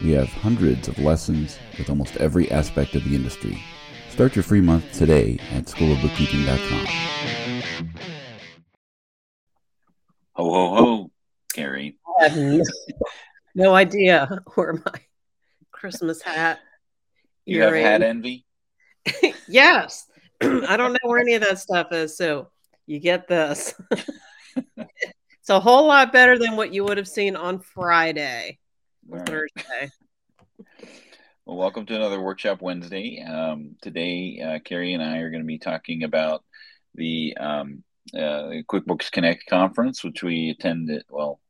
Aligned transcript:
We 0.00 0.12
have 0.12 0.28
hundreds 0.28 0.86
of 0.86 0.98
lessons 1.00 1.58
with 1.76 1.90
almost 1.90 2.16
every 2.18 2.48
aspect 2.52 2.94
of 2.94 3.02
the 3.04 3.16
industry. 3.16 3.60
Start 4.10 4.36
your 4.36 4.44
free 4.44 4.60
month 4.60 4.92
today 4.96 5.38
at 5.52 5.64
schoolofbookkeeping.com. 5.64 6.86
Ho 10.34 10.50
ho 10.50 10.74
ho, 10.76 11.10
Carrie. 11.52 11.98
I 12.20 12.28
have 12.28 12.36
no, 12.36 12.62
no 13.56 13.74
idea 13.74 14.40
where 14.54 14.74
my 14.74 15.00
Christmas 15.72 16.22
hat. 16.22 16.60
You 17.44 17.62
have 17.62 17.72
earring- 17.72 17.84
hat 17.84 18.02
envy? 18.02 18.44
yes. 19.48 20.06
I 20.40 20.76
don't 20.76 20.92
know 20.92 21.08
where 21.08 21.18
any 21.18 21.34
of 21.34 21.42
that 21.42 21.58
stuff 21.58 21.88
is. 21.90 22.16
So 22.16 22.50
you 22.86 23.00
get 23.00 23.26
this. 23.26 23.74
it's 24.76 25.48
a 25.48 25.58
whole 25.58 25.86
lot 25.88 26.12
better 26.12 26.38
than 26.38 26.54
what 26.54 26.72
you 26.72 26.84
would 26.84 26.98
have 26.98 27.08
seen 27.08 27.34
on 27.34 27.58
Friday 27.58 28.58
or 28.58 28.58
All 28.58 28.67
right. 29.08 29.26
Thursday. 29.26 29.90
Well, 31.46 31.56
welcome 31.56 31.86
to 31.86 31.94
another 31.94 32.20
Workshop 32.20 32.60
Wednesday. 32.60 33.22
Um, 33.22 33.76
today, 33.80 34.40
uh, 34.40 34.58
Carrie 34.60 34.92
and 34.92 35.02
I 35.02 35.18
are 35.18 35.30
going 35.30 35.42
to 35.42 35.46
be 35.46 35.58
talking 35.58 36.02
about 36.02 36.44
the 36.94 37.36
um, 37.38 37.84
uh, 38.14 38.62
QuickBooks 38.70 39.10
Connect 39.10 39.46
conference, 39.46 40.04
which 40.04 40.22
we 40.22 40.50
attended. 40.50 41.04
Well, 41.08 41.40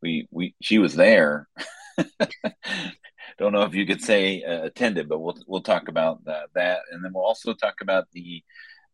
we 0.00 0.28
we 0.30 0.54
she 0.62 0.78
was 0.78 0.94
there. 0.94 1.48
Don't 3.38 3.52
know 3.52 3.62
if 3.62 3.74
you 3.74 3.86
could 3.86 4.02
say 4.02 4.42
uh, 4.42 4.62
attended, 4.62 5.08
but 5.08 5.18
we'll 5.18 5.38
we'll 5.46 5.62
talk 5.62 5.88
about 5.88 6.24
that, 6.24 6.50
that, 6.54 6.80
and 6.92 7.04
then 7.04 7.12
we'll 7.12 7.24
also 7.24 7.52
talk 7.52 7.80
about 7.80 8.06
the 8.12 8.42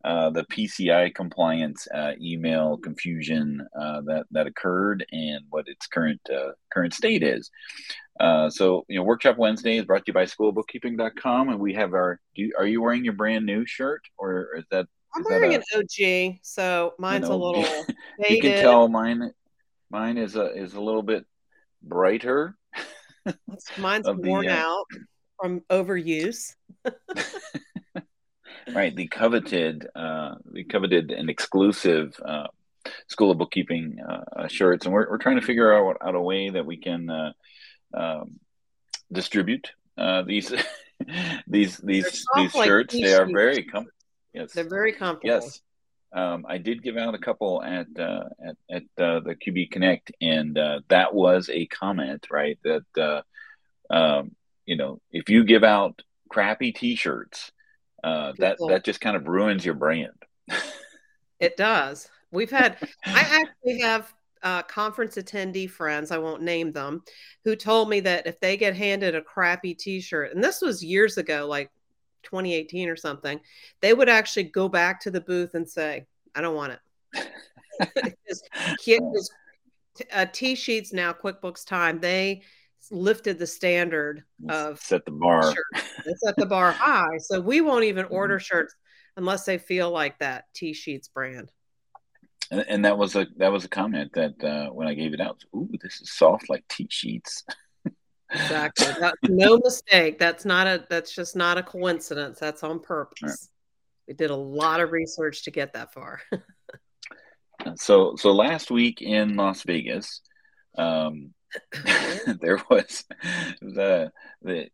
uh, 0.05 0.29
the 0.29 0.43
PCI 0.45 1.13
compliance 1.15 1.87
uh, 1.93 2.11
email 2.21 2.77
confusion 2.77 3.67
uh, 3.77 4.01
that 4.01 4.25
that 4.29 4.45
occurred 4.45 5.03
and 5.11 5.43
what 5.49 5.67
its 5.67 5.87
current 5.87 6.21
uh, 6.31 6.51
current 6.71 6.93
state 6.93 7.23
is. 7.23 7.49
Uh, 8.19 8.49
so, 8.49 8.85
you 8.87 8.97
know, 8.97 9.03
Workshop 9.03 9.37
Wednesday 9.37 9.77
is 9.77 9.85
brought 9.85 10.05
to 10.05 10.11
you 10.11 10.13
by 10.13 10.25
schoolbookkeeping.com, 10.25 11.49
and 11.49 11.59
we 11.59 11.73
have 11.73 11.93
our. 11.93 12.19
Do 12.35 12.43
you, 12.43 12.53
are 12.57 12.67
you 12.67 12.81
wearing 12.83 13.03
your 13.03 13.13
brand 13.13 13.47
new 13.47 13.65
shirt, 13.65 14.01
or 14.17 14.49
is 14.55 14.65
that? 14.69 14.85
I'm 15.15 15.21
is 15.21 15.27
that 15.27 15.33
wearing 15.41 15.53
a- 15.53 15.55
an 15.55 15.63
OG, 15.75 16.39
so 16.43 16.93
mine's 16.99 17.27
a 17.27 17.35
little 17.35 17.65
you 18.29 18.39
can 18.39 18.61
tell 18.61 18.87
mine. 18.87 19.31
Mine 19.89 20.19
is 20.19 20.35
a 20.35 20.53
is 20.55 20.75
a 20.75 20.81
little 20.81 21.03
bit 21.03 21.25
brighter. 21.81 22.55
Mine's 23.79 24.05
the, 24.05 24.13
worn 24.13 24.47
uh, 24.47 24.51
out 24.51 24.85
from 25.41 25.61
overuse. 25.71 26.53
Right, 28.73 28.95
the 28.95 29.07
coveted, 29.07 29.87
uh, 29.95 30.35
the 30.51 30.63
coveted 30.63 31.11
and 31.11 31.29
exclusive 31.29 32.19
uh, 32.23 32.47
School 33.07 33.31
of 33.31 33.37
Bookkeeping 33.37 33.97
uh, 34.07 34.23
uh, 34.35 34.47
shirts, 34.47 34.85
and 34.85 34.93
we're 34.93 35.09
we're 35.09 35.17
trying 35.17 35.39
to 35.39 35.45
figure 35.45 35.73
out 35.73 35.97
out 36.01 36.15
a 36.15 36.21
way 36.21 36.49
that 36.49 36.65
we 36.65 36.77
can 36.77 37.09
uh, 37.09 37.31
um, 37.93 38.39
distribute 39.11 39.71
uh, 39.97 40.23
these 40.23 40.51
these 41.47 41.77
these 41.77 42.25
these 42.35 42.55
like 42.55 42.67
shirts. 42.67 42.93
They 42.93 43.13
are 43.13 43.25
very 43.25 43.63
com- 43.63 43.87
yes, 44.33 44.53
They're 44.53 44.69
very 44.69 44.93
comfortable. 44.93 45.35
yes. 45.35 45.61
Um, 46.13 46.45
I 46.47 46.59
did 46.59 46.81
give 46.81 46.95
out 46.95 47.13
a 47.13 47.19
couple 47.19 47.61
at 47.61 47.87
uh, 47.99 48.23
at 48.43 48.55
at 48.69 48.83
uh, 49.03 49.19
the 49.19 49.35
QB 49.35 49.71
Connect, 49.71 50.11
and 50.21 50.57
uh, 50.57 50.79
that 50.87 51.13
was 51.13 51.49
a 51.49 51.65
comment, 51.67 52.27
right? 52.31 52.57
That 52.63 52.85
uh, 52.97 53.93
um, 53.93 54.31
you 54.65 54.77
know, 54.77 55.01
if 55.11 55.29
you 55.29 55.43
give 55.43 55.63
out 55.63 56.01
crappy 56.29 56.71
T-shirts, 56.71 57.51
uh, 58.05 58.33
that 58.37 58.57
that 58.67 58.85
just 58.85 59.01
kind 59.01 59.17
of 59.17 59.27
ruins 59.27 59.65
your 59.65 59.73
brand. 59.73 60.13
It 61.39 61.57
does. 61.57 62.07
We've 62.31 62.51
had, 62.51 62.77
I 63.05 63.19
actually 63.43 63.81
have 63.81 64.13
uh, 64.43 64.61
conference 64.63 65.15
attendee 65.15 65.69
friends, 65.69 66.11
I 66.11 66.17
won't 66.17 66.43
name 66.43 66.71
them, 66.71 67.01
who 67.43 67.55
told 67.55 67.89
me 67.89 67.99
that 68.01 68.27
if 68.27 68.39
they 68.39 68.57
get 68.57 68.75
handed 68.75 69.15
a 69.15 69.21
crappy 69.21 69.73
t 69.73 69.99
shirt, 69.99 70.33
and 70.33 70.43
this 70.43 70.61
was 70.61 70.83
years 70.83 71.17
ago, 71.17 71.47
like 71.49 71.71
2018 72.23 72.89
or 72.89 72.95
something, 72.95 73.39
they 73.81 73.93
would 73.93 74.09
actually 74.09 74.43
go 74.43 74.69
back 74.69 75.01
to 75.01 75.11
the 75.11 75.21
booth 75.21 75.55
and 75.55 75.67
say, 75.67 76.05
I 76.35 76.41
don't 76.41 76.55
want 76.55 76.73
it. 76.73 77.27
Because 78.85 79.29
uh, 80.13 80.25
TSheets 80.25 80.93
now, 80.93 81.11
QuickBooks 81.11 81.65
Time, 81.65 81.99
they 81.99 82.41
lifted 82.91 83.39
the 83.39 83.47
standard 83.47 84.23
of 84.49 84.79
Set 84.79 85.05
the 85.05 85.11
bar. 85.11 85.43
shirts. 85.43 85.91
They 86.05 86.13
set 86.23 86.35
the 86.37 86.45
bar 86.45 86.71
high. 86.77 87.17
So 87.19 87.39
we 87.39 87.61
won't 87.61 87.85
even 87.85 88.05
order 88.05 88.39
shirts 88.39 88.75
unless 89.17 89.45
they 89.45 89.57
feel 89.57 89.91
like 89.91 90.19
that 90.19 90.45
TSheets 90.55 91.11
brand. 91.13 91.51
And, 92.51 92.65
and 92.67 92.85
that 92.85 92.97
was 92.97 93.15
a 93.15 93.25
that 93.37 93.51
was 93.51 93.65
a 93.65 93.69
comment 93.69 94.11
that 94.13 94.43
uh, 94.43 94.71
when 94.71 94.87
I 94.87 94.93
gave 94.93 95.13
it 95.13 95.21
out, 95.21 95.43
ooh, 95.55 95.69
this 95.81 96.01
is 96.01 96.13
soft 96.13 96.49
like 96.49 96.63
TSheets. 96.67 97.43
Exactly. 98.31 98.87
That's 98.99 99.17
no 99.23 99.57
mistake. 99.63 100.19
That's 100.19 100.45
not 100.45 100.67
a 100.67 100.85
that's 100.89 101.13
just 101.13 101.35
not 101.35 101.57
a 101.57 101.63
coincidence. 101.63 102.39
That's 102.39 102.63
on 102.63 102.79
purpose. 102.79 103.49
We 104.07 104.13
did 104.13 104.29
a 104.29 104.35
lot 104.35 104.79
of 104.79 104.91
research 104.91 105.43
to 105.43 105.51
get 105.51 105.73
that 105.73 105.93
far. 105.93 106.21
So 107.77 108.15
so 108.15 108.31
last 108.31 108.69
week 108.69 109.01
in 109.01 109.35
Las 109.37 109.63
Vegas, 109.63 110.21
um, 110.77 111.33
there 112.41 112.61
was 112.69 113.03
the 113.61 114.11
the 114.41 114.69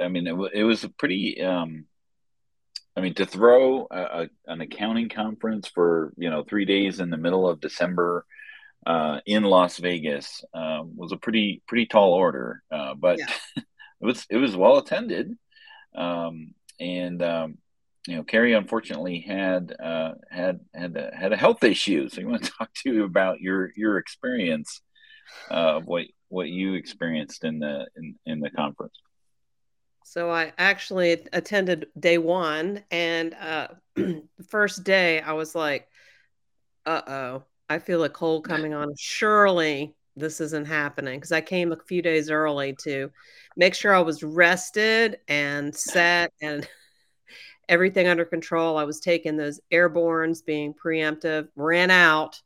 I 0.00 0.08
mean 0.08 0.26
it, 0.26 0.34
it 0.54 0.64
was 0.64 0.84
a 0.84 0.88
pretty 0.88 1.42
um, 1.42 1.86
I 2.96 3.00
mean 3.00 3.14
to 3.14 3.26
throw 3.26 3.86
a, 3.90 4.00
a, 4.00 4.28
an 4.46 4.60
accounting 4.60 5.08
conference 5.08 5.68
for 5.68 6.12
you 6.16 6.30
know 6.30 6.44
three 6.44 6.64
days 6.64 7.00
in 7.00 7.10
the 7.10 7.16
middle 7.16 7.48
of 7.48 7.60
December 7.60 8.24
uh, 8.86 9.20
in 9.26 9.42
Las 9.42 9.78
Vegas 9.78 10.44
uh, 10.54 10.82
was 10.84 11.12
a 11.12 11.16
pretty 11.16 11.62
pretty 11.66 11.86
tall 11.86 12.12
order, 12.12 12.62
uh, 12.70 12.94
but 12.94 13.18
Yeah. 13.18 13.26
it 13.56 13.64
was 14.06 14.26
it 14.30 14.36
was 14.36 14.56
well 14.56 14.78
attended, 14.78 15.36
um, 15.94 16.54
and 16.78 17.20
um, 17.22 17.58
you 18.06 18.16
know 18.16 18.22
Carrie 18.22 18.52
unfortunately 18.52 19.20
had 19.20 19.74
uh, 19.82 20.12
had 20.30 20.60
had 20.72 20.96
a, 20.96 21.10
had 21.16 21.32
a 21.32 21.36
health 21.36 21.64
issue, 21.64 22.08
so 22.08 22.20
you 22.20 22.28
want 22.28 22.44
to 22.44 22.52
talk 22.58 22.70
to 22.74 22.92
you 22.92 23.04
about 23.04 23.40
your 23.40 23.72
your 23.76 23.98
experience 23.98 24.80
uh, 25.50 25.78
of 25.78 25.86
what 25.86 26.06
what 26.36 26.50
you 26.50 26.74
experienced 26.74 27.44
in 27.44 27.58
the 27.58 27.86
in, 27.96 28.14
in 28.26 28.40
the 28.40 28.50
conference. 28.50 28.92
So 30.04 30.30
I 30.30 30.52
actually 30.58 31.26
attended 31.32 31.86
day 31.98 32.18
one, 32.18 32.84
and 32.90 33.32
uh, 33.34 33.68
the 33.96 34.22
first 34.46 34.84
day 34.84 35.20
I 35.22 35.32
was 35.32 35.54
like, 35.54 35.88
"Uh 36.84 37.02
oh, 37.06 37.42
I 37.70 37.78
feel 37.78 38.04
a 38.04 38.10
cold 38.10 38.46
coming 38.46 38.74
on. 38.74 38.92
Surely 38.98 39.94
this 40.14 40.42
isn't 40.42 40.66
happening." 40.66 41.18
Because 41.18 41.32
I 41.32 41.40
came 41.40 41.72
a 41.72 41.82
few 41.88 42.02
days 42.02 42.30
early 42.30 42.76
to 42.82 43.10
make 43.56 43.74
sure 43.74 43.94
I 43.94 44.00
was 44.00 44.22
rested 44.22 45.18
and 45.28 45.74
set 45.74 46.34
and 46.42 46.68
everything 47.66 48.08
under 48.08 48.26
control. 48.26 48.76
I 48.76 48.84
was 48.84 49.00
taking 49.00 49.38
those 49.38 49.58
Airbornes, 49.72 50.44
being 50.44 50.74
preemptive. 50.74 51.48
Ran 51.56 51.90
out, 51.90 52.42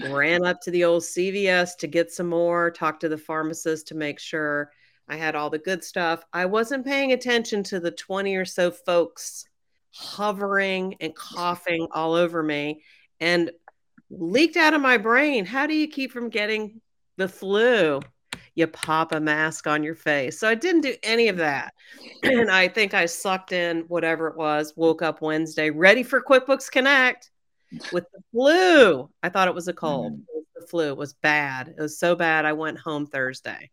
ran 0.00 0.44
up 0.44 0.60
to 0.62 0.70
the 0.70 0.84
old 0.84 1.02
CVS 1.02 1.76
to 1.78 1.86
get 1.86 2.10
some 2.10 2.28
more. 2.28 2.70
Talked 2.70 3.00
to 3.00 3.08
the 3.08 3.18
pharmacist 3.18 3.88
to 3.88 3.94
make 3.94 4.18
sure. 4.18 4.70
I 5.08 5.16
had 5.16 5.36
all 5.36 5.50
the 5.50 5.58
good 5.58 5.84
stuff. 5.84 6.24
I 6.32 6.46
wasn't 6.46 6.84
paying 6.84 7.12
attention 7.12 7.62
to 7.64 7.80
the 7.80 7.92
20 7.92 8.34
or 8.34 8.44
so 8.44 8.70
folks 8.70 9.44
hovering 9.92 10.96
and 11.00 11.14
coughing 11.14 11.86
all 11.92 12.14
over 12.14 12.42
me 12.42 12.82
and 13.20 13.50
leaked 14.10 14.56
out 14.56 14.74
of 14.74 14.80
my 14.80 14.98
brain. 14.98 15.46
How 15.46 15.66
do 15.66 15.74
you 15.74 15.88
keep 15.88 16.12
from 16.12 16.28
getting 16.28 16.80
the 17.16 17.28
flu? 17.28 18.00
You 18.54 18.66
pop 18.66 19.12
a 19.12 19.20
mask 19.20 19.66
on 19.66 19.82
your 19.82 19.94
face. 19.94 20.40
So 20.40 20.48
I 20.48 20.54
didn't 20.54 20.80
do 20.80 20.94
any 21.02 21.28
of 21.28 21.36
that. 21.36 21.72
And 22.22 22.50
I 22.50 22.68
think 22.68 22.94
I 22.94 23.06
sucked 23.06 23.52
in 23.52 23.82
whatever 23.82 24.28
it 24.28 24.36
was, 24.36 24.74
woke 24.76 25.02
up 25.02 25.20
Wednesday 25.20 25.70
ready 25.70 26.02
for 26.02 26.22
QuickBooks 26.22 26.70
Connect 26.70 27.30
with 27.92 28.04
the 28.12 28.20
flu. 28.32 29.10
I 29.22 29.28
thought 29.28 29.48
it 29.48 29.54
was 29.54 29.68
a 29.68 29.72
cold. 29.72 30.12
Mhm. 30.12 30.24
Was 30.34 30.44
the 30.54 30.66
flu. 30.66 30.88
It 30.90 30.96
was 30.96 31.14
bad. 31.14 31.68
It 31.68 31.80
was 31.80 31.98
so 31.98 32.14
bad. 32.14 32.44
I 32.44 32.52
went 32.52 32.78
home 32.78 33.06
Thursday. 33.06 33.70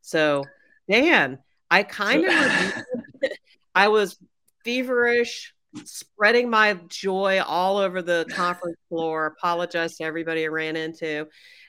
So, 0.00 0.44
Dan, 0.88 1.38
I 1.70 1.82
kind 1.82 2.24
of, 2.26 2.32
I 3.74 3.88
was 3.88 4.18
feverish, 4.64 5.54
spreading 5.84 6.50
my 6.50 6.74
joy 6.88 7.40
all 7.42 7.78
over 7.78 8.02
the 8.02 8.26
conference 8.30 8.78
floor. 8.88 9.26
Apologize 9.26 9.96
to 9.96 10.04
everybody 10.04 10.44
I 10.44 10.48
ran 10.48 10.76
into, 10.76 11.26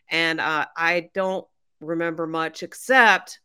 and 0.10 0.40
uh, 0.40 0.66
I 0.76 1.10
don't 1.14 1.46
remember 1.82 2.28
much 2.28 2.64
except 2.64 3.40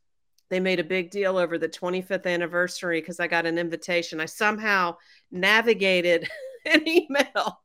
they 0.51 0.61
made 0.61 0.81
a 0.81 0.85
big 0.85 1.11
deal 1.11 1.39
over 1.39 1.59
the 1.59 1.69
25th 1.69 2.27
anniversary 2.27 3.01
because 3.01 3.21
I 3.21 3.29
got 3.29 3.47
an 3.47 3.57
invitation. 3.57 4.21
I 4.21 4.27
somehow 4.27 4.97
navigated 5.31 6.29
an 6.67 6.87
email 6.87 7.61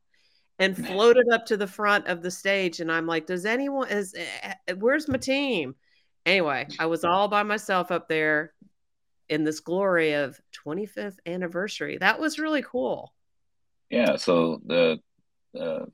and 0.60 0.76
floated 0.88 1.28
up 1.32 1.46
to 1.48 1.58
the 1.58 1.68
front 1.68 2.08
of 2.08 2.22
the 2.22 2.32
stage. 2.32 2.80
And 2.80 2.92
I'm 2.92 3.06
like, 3.06 3.26
does 3.26 3.46
anyone 3.46 3.90
is 3.90 4.14
eh, 4.16 4.54
eh, 4.68 4.74
where's 4.74 5.08
my 5.08 5.18
team? 5.18 5.76
Anyway, 6.26 6.68
I 6.80 6.86
was 6.88 7.04
all 7.04 7.28
by 7.28 7.44
myself 7.44 7.92
up 7.92 8.08
there 8.08 8.54
in 9.30 9.44
this 9.44 9.60
glory 9.60 10.14
of 10.14 10.40
25th 10.66 11.18
anniversary. 11.26 11.98
That 11.98 12.20
was 12.20 12.40
really 12.40 12.64
cool. 12.64 13.14
Yeah. 13.90 14.16
So 14.16 14.62
the 14.66 15.00
uh, 15.60 15.86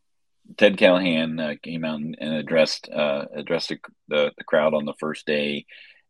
Ted 0.58 0.78
Callahan 0.78 1.40
uh, 1.40 1.56
came 1.62 1.86
out 1.86 2.00
and, 2.00 2.16
addressed 2.20 2.90
uh, 2.90 3.26
addressed 3.36 3.70
the, 3.70 3.80
the, 4.08 4.32
the 4.38 4.44
crowd 4.44 4.74
on 4.74 4.86
the 4.86 4.94
first 5.00 5.26
day, 5.26 5.66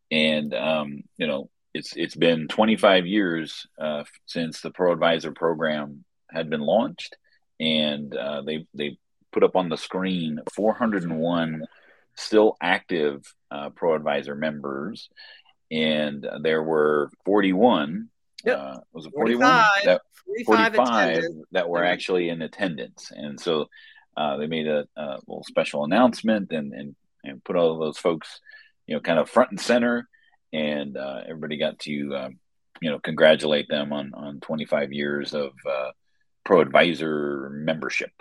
and 0.09 0.54
um, 0.54 1.04
you 1.18 1.27
know 1.27 1.50
it's 1.74 1.94
it's 1.95 2.15
been 2.15 2.47
25 2.47 3.06
years 3.06 3.68
uh, 3.80 4.04
since 4.25 4.62
the 4.62 4.71
Pro 4.71 4.94
Advisor 4.94 5.31
program 5.31 6.06
had 6.30 6.50
been 6.50 6.62
launched, 6.62 7.18
and 7.62 8.16
uh, 8.16 8.42
they 8.42 8.66
they 8.74 8.98
put 9.31 9.44
up 9.44 9.56
on 9.56 9.69
the 9.69 9.78
screen 9.78 10.42
401 10.54 11.63
still 12.16 12.58
active 12.62 13.24
uh, 13.52 13.69
Pro 13.69 13.96
Advisor 13.96 14.36
members, 14.36 15.10
and 15.69 16.28
there 16.42 16.62
were 16.62 17.10
41. 17.24 18.10
Yep. 18.44 18.58
Uh, 18.58 18.78
was 18.92 19.06
it 19.06 19.13
41? 19.13 19.48
45, 19.48 19.86
that, 19.86 20.02
45, 20.46 20.75
45 20.75 21.24
that 21.52 21.69
were 21.69 21.86
actually 21.86 22.30
in 22.30 22.42
attendance, 22.42 23.12
and 23.16 23.40
so 23.40 23.69
uh, 24.18 24.38
they 24.38 24.48
made 24.48 24.68
a, 24.68 24.88
a, 24.98 25.19
little 25.28 25.46
special 25.48 25.86
announcement 25.86 26.52
and, 26.52 26.74
and 26.74 26.96
and 27.24 27.44
put 27.44 27.56
all 27.56 27.78
those 27.78 28.00
folks, 28.00 28.40
you 28.88 28.96
know, 28.96 29.02
kind 29.02 29.19
of 29.19 29.30
front 29.30 29.52
and 29.52 29.62
center, 29.62 30.10
and 30.52 30.98
uh, 30.98 31.22
everybody 31.28 31.57
got 31.57 31.78
to 31.80 32.16
um, 32.16 32.40
you 32.81 32.90
know 32.90 33.00
congratulate 33.00 33.68
them 33.69 33.94
on 33.94 34.12
on 34.16 34.40
25 34.40 34.92
years 34.92 35.36
of 35.36 35.52
uh, 35.69 35.92
pro 36.44 36.62
advisor 36.62 37.50
membership. 37.52 38.12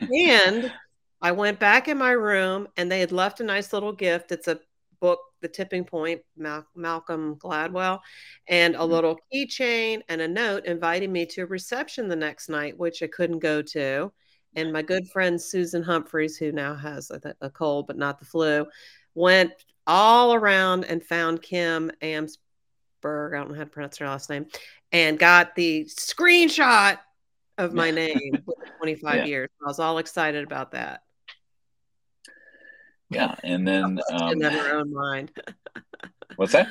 and 0.00 0.72
I 1.22 1.32
went 1.32 1.58
back 1.58 1.88
in 1.88 1.98
my 1.98 2.12
room, 2.12 2.68
and 2.76 2.90
they 2.90 3.00
had 3.00 3.12
left 3.12 3.40
a 3.40 3.44
nice 3.44 3.72
little 3.72 3.92
gift. 3.92 4.32
It's 4.32 4.48
a 4.48 4.60
book, 5.00 5.20
The 5.40 5.48
Tipping 5.48 5.84
Point, 5.84 6.20
Mal- 6.36 6.66
Malcolm 6.74 7.36
Gladwell, 7.36 8.00
and 8.48 8.74
a 8.74 8.78
mm-hmm. 8.78 8.92
little 8.92 9.18
keychain 9.32 10.02
and 10.08 10.20
a 10.20 10.28
note 10.28 10.66
inviting 10.66 11.12
me 11.12 11.26
to 11.26 11.42
a 11.42 11.46
reception 11.46 12.08
the 12.08 12.16
next 12.16 12.48
night, 12.48 12.78
which 12.78 13.02
I 13.02 13.06
couldn't 13.06 13.38
go 13.38 13.62
to 13.62 14.12
and 14.56 14.72
my 14.72 14.82
good 14.82 15.08
friend 15.08 15.40
Susan 15.40 15.82
Humphreys, 15.82 16.36
who 16.36 16.50
now 16.50 16.74
has 16.74 17.10
a, 17.10 17.20
a 17.42 17.50
cold 17.50 17.86
but 17.86 17.98
not 17.98 18.18
the 18.18 18.24
flu, 18.24 18.66
went 19.14 19.52
all 19.86 20.34
around 20.34 20.84
and 20.84 21.04
found 21.04 21.42
Kim 21.42 21.92
Amsberg. 22.02 23.34
I 23.34 23.38
don't 23.38 23.50
know 23.50 23.54
how 23.54 23.64
to 23.64 23.70
pronounce 23.70 23.98
her 23.98 24.06
last 24.06 24.30
name, 24.30 24.46
and 24.90 25.18
got 25.18 25.54
the 25.54 25.84
screenshot 25.84 26.98
of 27.58 27.74
my 27.74 27.90
name 27.90 28.42
with 28.46 28.56
25 28.78 29.14
yeah. 29.14 29.24
years. 29.24 29.50
I 29.62 29.68
was 29.68 29.78
all 29.78 29.98
excited 29.98 30.44
about 30.44 30.72
that. 30.72 31.02
Yeah, 33.10 33.34
and 33.42 33.66
then 33.68 34.00
um, 34.10 34.32
in 34.32 34.40
her 34.40 34.78
own 34.78 34.92
mind. 34.92 35.32
what's 36.36 36.52
that? 36.52 36.68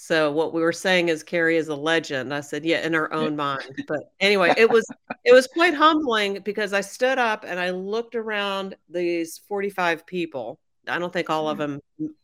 So 0.00 0.30
what 0.30 0.54
we 0.54 0.62
were 0.62 0.72
saying 0.72 1.08
is 1.08 1.24
Carrie 1.24 1.56
is 1.56 1.68
a 1.68 1.74
legend. 1.74 2.32
I 2.32 2.40
said, 2.40 2.64
yeah, 2.64 2.86
in 2.86 2.92
her 2.92 3.12
own 3.12 3.34
mind. 3.34 3.84
But 3.88 4.12
anyway, 4.20 4.54
it 4.56 4.70
was 4.70 4.86
it 5.24 5.32
was 5.32 5.48
quite 5.48 5.74
humbling 5.74 6.38
because 6.44 6.72
I 6.72 6.82
stood 6.82 7.18
up 7.18 7.44
and 7.44 7.58
I 7.58 7.70
looked 7.70 8.14
around 8.14 8.76
these 8.88 9.38
45 9.48 10.06
people. 10.06 10.60
I 10.86 11.00
don't 11.00 11.12
think 11.12 11.30
all 11.30 11.48
of 11.48 11.58
mm-hmm. 11.58 11.72
them 11.98 12.14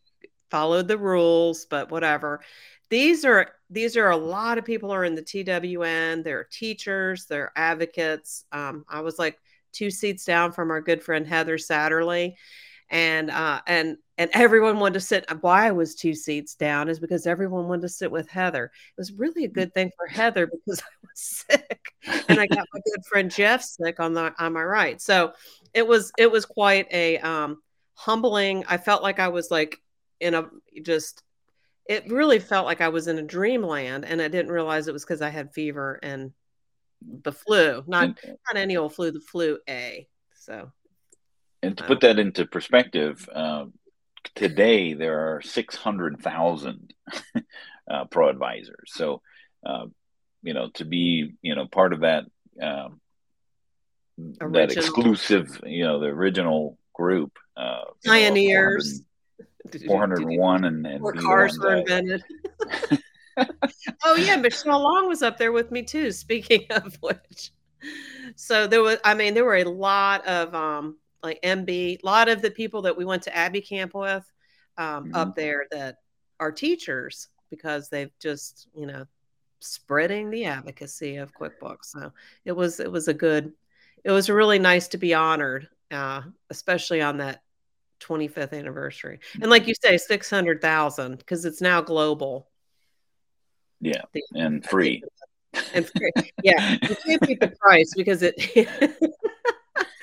followed 0.51 0.87
the 0.87 0.97
rules, 0.97 1.65
but 1.65 1.91
whatever. 1.91 2.41
These 2.89 3.25
are 3.25 3.51
these 3.69 3.97
are 3.97 4.09
a 4.09 4.17
lot 4.17 4.57
of 4.57 4.65
people 4.65 4.91
are 4.91 5.03
in 5.03 5.15
the 5.15 5.21
TWN. 5.21 6.23
They're 6.23 6.47
teachers, 6.51 7.25
they're 7.25 7.51
advocates. 7.55 8.45
Um, 8.51 8.85
I 8.87 9.01
was 9.01 9.17
like 9.17 9.39
two 9.71 9.89
seats 9.89 10.23
down 10.25 10.51
from 10.51 10.71
our 10.71 10.81
good 10.81 11.03
friend 11.03 11.25
Heather 11.27 11.57
Satterley 11.57 12.35
and 12.89 13.31
uh, 13.31 13.61
and 13.67 13.97
and 14.17 14.29
everyone 14.33 14.79
wanted 14.79 14.95
to 14.95 14.99
sit. 15.01 15.25
Why 15.41 15.67
I 15.67 15.71
was 15.71 15.95
two 15.95 16.13
seats 16.13 16.55
down 16.55 16.87
is 16.87 16.99
because 16.99 17.25
everyone 17.25 17.67
wanted 17.67 17.81
to 17.83 17.89
sit 17.89 18.11
with 18.11 18.29
Heather. 18.29 18.65
It 18.65 18.97
was 18.97 19.11
really 19.13 19.45
a 19.45 19.49
good 19.49 19.73
thing 19.73 19.91
for 19.97 20.07
Heather 20.07 20.47
because 20.47 20.81
I 20.81 20.93
was 21.01 21.45
sick, 21.49 21.93
and 22.27 22.39
I 22.39 22.47
got 22.47 22.67
my 22.73 22.79
good 22.85 23.05
friend 23.09 23.31
Jeff 23.31 23.63
sick 23.63 23.99
on 23.99 24.13
the 24.13 24.33
on 24.37 24.53
my 24.53 24.63
right. 24.63 25.01
So 25.01 25.33
it 25.73 25.85
was 25.87 26.11
it 26.17 26.31
was 26.31 26.45
quite 26.45 26.87
a 26.91 27.17
um, 27.19 27.61
humbling. 27.95 28.63
I 28.67 28.77
felt 28.77 29.03
like 29.03 29.19
I 29.19 29.29
was 29.29 29.49
like 29.49 29.79
in 30.19 30.33
a 30.33 30.49
just. 30.81 31.21
It 31.87 32.11
really 32.11 32.39
felt 32.39 32.65
like 32.65 32.81
I 32.81 32.89
was 32.89 33.07
in 33.07 33.19
a 33.19 33.23
dreamland, 33.23 34.05
and 34.05 34.19
I 34.19 34.27
didn't 34.27 34.51
realize 34.51 34.87
it 34.87 34.93
was 34.93 35.05
because 35.05 35.21
I 35.21 35.29
had 35.29 35.53
fever 35.53 35.99
and 36.01 36.31
the 37.21 37.31
flu, 37.31 37.83
not 37.85 38.17
not 38.47 38.55
any 38.57 38.75
old 38.75 38.95
flu, 38.95 39.11
the 39.11 39.19
flu 39.19 39.59
A. 39.69 40.07
So 40.33 40.71
and 41.65 41.77
to 41.77 41.83
put 41.83 42.01
that 42.01 42.19
into 42.19 42.45
perspective, 42.45 43.27
uh, 43.33 43.65
today 44.35 44.93
there 44.93 45.35
are 45.35 45.41
600,000 45.41 46.93
uh, 47.89 48.05
pro 48.05 48.29
advisors. 48.29 48.91
So, 48.93 49.21
uh, 49.65 49.85
you 50.43 50.53
know, 50.53 50.69
to 50.75 50.85
be, 50.85 51.33
you 51.41 51.55
know, 51.55 51.65
part 51.65 51.93
of 51.93 52.01
that, 52.01 52.25
um, 52.61 53.01
that 54.17 54.71
exclusive, 54.71 55.59
you 55.65 55.83
know, 55.83 55.99
the 55.99 56.07
original 56.07 56.77
group, 56.93 57.37
uh, 57.57 57.85
pioneers, 58.05 59.01
401 59.85 60.65
and, 60.65 60.85
and 60.85 61.19
cars 61.19 61.57
were 61.59 61.75
invented. 61.75 62.23
oh 64.03 64.15
yeah, 64.15 64.35
Michelle 64.37 64.81
Long 64.81 65.07
was 65.07 65.21
up 65.21 65.37
there 65.37 65.51
with 65.51 65.71
me 65.71 65.83
too. 65.83 66.11
Speaking 66.11 66.65
of 66.69 66.97
which, 67.01 67.51
so 68.35 68.67
there 68.67 68.81
was, 68.81 68.97
I 69.03 69.13
mean, 69.13 69.33
there 69.33 69.45
were 69.45 69.57
a 69.57 69.63
lot 69.63 70.25
of 70.27 70.53
um, 70.53 70.97
like 71.23 71.41
MB, 71.41 71.69
a 72.01 72.05
lot 72.05 72.29
of 72.29 72.41
the 72.41 72.51
people 72.51 72.83
that 72.83 72.97
we 72.97 73.05
went 73.05 73.23
to 73.23 73.35
Abbey 73.35 73.61
Camp 73.61 73.93
with 73.93 74.29
um, 74.77 75.05
mm-hmm. 75.05 75.15
up 75.15 75.35
there 75.35 75.65
that 75.71 75.97
are 76.39 76.51
teachers 76.51 77.29
because 77.49 77.89
they've 77.89 78.11
just, 78.19 78.67
you 78.75 78.85
know, 78.85 79.05
spreading 79.59 80.29
the 80.29 80.45
advocacy 80.45 81.15
of 81.17 81.33
QuickBooks. 81.33 81.85
So 81.85 82.11
it 82.43 82.51
was 82.51 82.79
it 82.79 82.91
was 82.91 83.07
a 83.07 83.13
good, 83.13 83.53
it 84.03 84.11
was 84.11 84.29
really 84.29 84.59
nice 84.59 84.87
to 84.89 84.97
be 84.97 85.13
honored, 85.13 85.67
uh, 85.91 86.21
especially 86.49 87.01
on 87.01 87.17
that 87.17 87.41
25th 88.01 88.53
anniversary. 88.53 89.19
And 89.41 89.49
like 89.49 89.67
you 89.67 89.73
say, 89.81 89.97
600,000 89.97 91.17
because 91.17 91.45
it's 91.45 91.61
now 91.61 91.81
global. 91.81 92.49
Yeah, 93.81 94.03
and 94.33 94.65
free. 94.65 95.03
And 95.73 95.87
free. 95.87 96.11
yeah, 96.43 96.77
you 96.81 96.95
can't 96.95 97.21
beat 97.21 97.39
the 97.39 97.53
price 97.59 97.93
because 97.95 98.23
it 98.23 98.35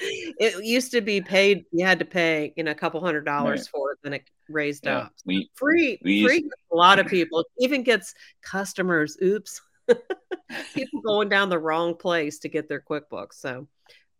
it 0.02 0.64
used 0.64 0.92
to 0.92 1.00
be 1.00 1.20
paid. 1.20 1.64
You 1.72 1.84
had 1.84 1.98
to 1.98 2.04
pay, 2.04 2.52
you 2.56 2.64
know, 2.64 2.70
a 2.70 2.74
couple 2.74 3.00
hundred 3.00 3.24
dollars 3.24 3.60
right. 3.60 3.68
for 3.68 3.92
it, 3.92 3.98
then 4.02 4.14
it 4.14 4.28
raised 4.48 4.86
yeah, 4.86 4.98
up. 4.98 5.12
We, 5.24 5.50
free, 5.54 5.98
we 6.02 6.24
free. 6.24 6.50
A 6.72 6.76
lot 6.76 6.98
of 6.98 7.06
people 7.06 7.40
it 7.40 7.46
even 7.58 7.82
gets 7.82 8.14
customers. 8.42 9.16
Oops, 9.22 9.60
people 10.74 11.00
going 11.02 11.28
down 11.28 11.48
the 11.48 11.58
wrong 11.58 11.94
place 11.94 12.38
to 12.40 12.48
get 12.48 12.68
their 12.68 12.80
QuickBooks. 12.80 13.34
So 13.34 13.68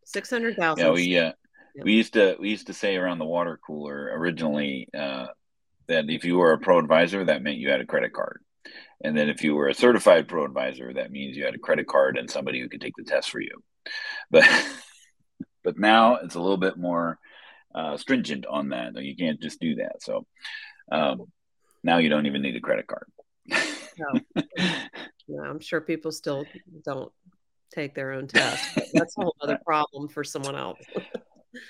six 0.05 0.31
hundred 0.31 0.57
thousand. 0.57 0.87
Yeah, 0.87 0.93
we 0.93 1.19
uh, 1.19 1.33
we 1.81 1.93
used 1.93 2.14
to 2.14 2.37
we 2.38 2.50
used 2.50 2.67
to 2.67 2.75
say 2.75 2.97
around 2.97 3.19
the 3.19 3.25
water 3.25 3.59
cooler 3.67 4.11
originally 4.14 4.88
uh, 4.97 5.26
that 5.88 6.11
if 6.11 6.25
you 6.25 6.37
were 6.37 6.52
a 6.52 6.59
pro 6.59 6.79
advisor, 6.79 7.25
that 7.25 7.43
meant 7.43 7.59
you 7.59 7.71
had 7.71 7.81
a 7.81 7.87
credit 7.87 8.12
card. 8.12 8.41
And 9.05 9.17
then 9.17 9.29
if 9.29 9.43
you 9.43 9.55
were 9.55 9.69
a 9.69 9.75
certified 9.75 10.29
pro 10.29 10.45
advisor, 10.45 10.93
that 10.93 11.11
means 11.11 11.37
you 11.37 11.45
had 11.45 11.55
a 11.55 11.59
credit 11.59 11.87
card 11.87 12.17
and 12.17 12.31
somebody 12.31 12.61
who 12.61 12.69
could 12.69 12.81
take 12.81 12.95
the 12.97 13.05
test 13.05 13.31
for 13.31 13.41
you. 13.41 13.62
But 14.31 14.49
but 15.64 15.79
now 15.79 16.17
it's 16.17 16.35
a 16.35 16.41
little 16.41 16.57
bit 16.57 16.76
more 16.76 17.19
uh, 17.75 17.97
stringent 17.97 18.47
on 18.47 18.71
that. 18.71 19.00
You 19.02 19.17
can't 19.17 19.41
just 19.41 19.61
do 19.61 19.76
that. 19.76 20.02
So 20.02 20.26
um, 20.91 21.25
now 21.83 21.99
you 21.99 22.09
don't 22.09 22.26
even 22.26 22.43
need 22.43 22.57
a 22.57 22.61
credit 22.61 22.87
card. 22.87 23.07
no. 23.99 24.21
yeah, 24.57 25.41
I'm 25.45 25.61
sure 25.61 25.81
people 25.81 26.12
still 26.12 26.45
don't 26.85 27.12
take 27.75 27.95
their 27.95 28.12
own 28.12 28.26
test. 28.29 28.79
that's 28.93 29.17
a 29.17 29.23
whole 29.23 29.37
other 29.41 29.59
problem 29.64 30.09
for 30.09 30.23
someone 30.23 30.57
else. 30.57 30.79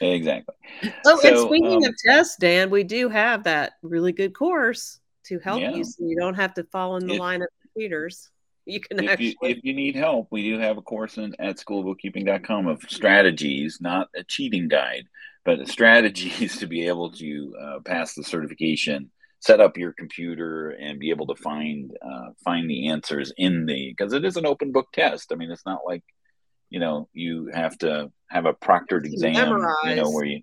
Exactly. 0.01 0.55
Oh, 1.07 1.19
so, 1.21 1.29
and 1.29 1.39
speaking 1.39 1.85
um, 1.85 1.85
of 1.85 1.95
tests, 2.05 2.37
Dan, 2.39 2.71
we 2.71 2.85
do 2.85 3.09
have 3.09 3.45
that 3.45 3.75
really 3.83 4.12
good 4.12 4.35
course 4.35 5.01
to 5.25 5.39
help 5.39 5.61
yeah. 5.61 5.75
you 5.75 5.85
so 5.85 6.05
you 6.05 6.17
don't 6.17 6.35
have 6.35 6.55
to 6.55 6.65
fall 6.65 6.97
in 6.97 7.07
the 7.07 7.17
line 7.17 7.43
of 7.43 7.49
computers 7.62 8.31
you 8.65 8.81
can 8.81 9.03
if 9.03 9.11
actually 9.11 9.27
you, 9.27 9.37
if 9.43 9.59
you 9.62 9.75
need 9.75 9.95
help 9.95 10.29
we 10.31 10.43
do 10.43 10.59
have 10.59 10.79
a 10.79 10.83
course 10.83 11.19
in, 11.19 11.35
at 11.39 11.57
schoolbookkeeping.com 11.57 12.67
of 12.67 12.83
strategies 12.89 13.79
not 13.81 14.09
a 14.15 14.23
cheating 14.25 14.69
guide 14.69 15.05
but 15.45 15.67
strategies 15.69 16.57
to 16.59 16.67
be 16.67 16.87
able 16.87 17.11
to 17.11 17.55
uh, 17.61 17.79
pass 17.85 18.15
the 18.15 18.23
certification 18.23 19.11
set 19.41 19.61
up 19.61 19.77
your 19.77 19.93
computer 19.93 20.71
and 20.71 21.01
be 21.01 21.11
able 21.11 21.27
to 21.27 21.35
find 21.35 21.93
uh, 22.03 22.31
find 22.45 22.71
the 22.71 22.89
answers 22.89 23.33
in 23.37 23.67
the 23.67 23.91
because 23.97 24.12
it 24.12 24.25
is 24.25 24.37
an 24.37 24.47
open 24.47 24.73
book 24.73 24.87
test 24.93 25.33
i 25.33 25.35
mean 25.35 25.51
it's 25.51 25.67
not 25.67 25.81
like 25.87 26.05
you 26.73 26.81
know 26.81 27.09
you 27.12 27.50
have 27.52 27.76
to 27.79 28.11
have 28.31 28.47
a 28.47 28.55
proctored 28.55 29.05
exam 29.05 29.35
Memorize. 29.35 29.75
you 29.85 29.95
know 29.97 30.11
where 30.11 30.25
you 30.25 30.41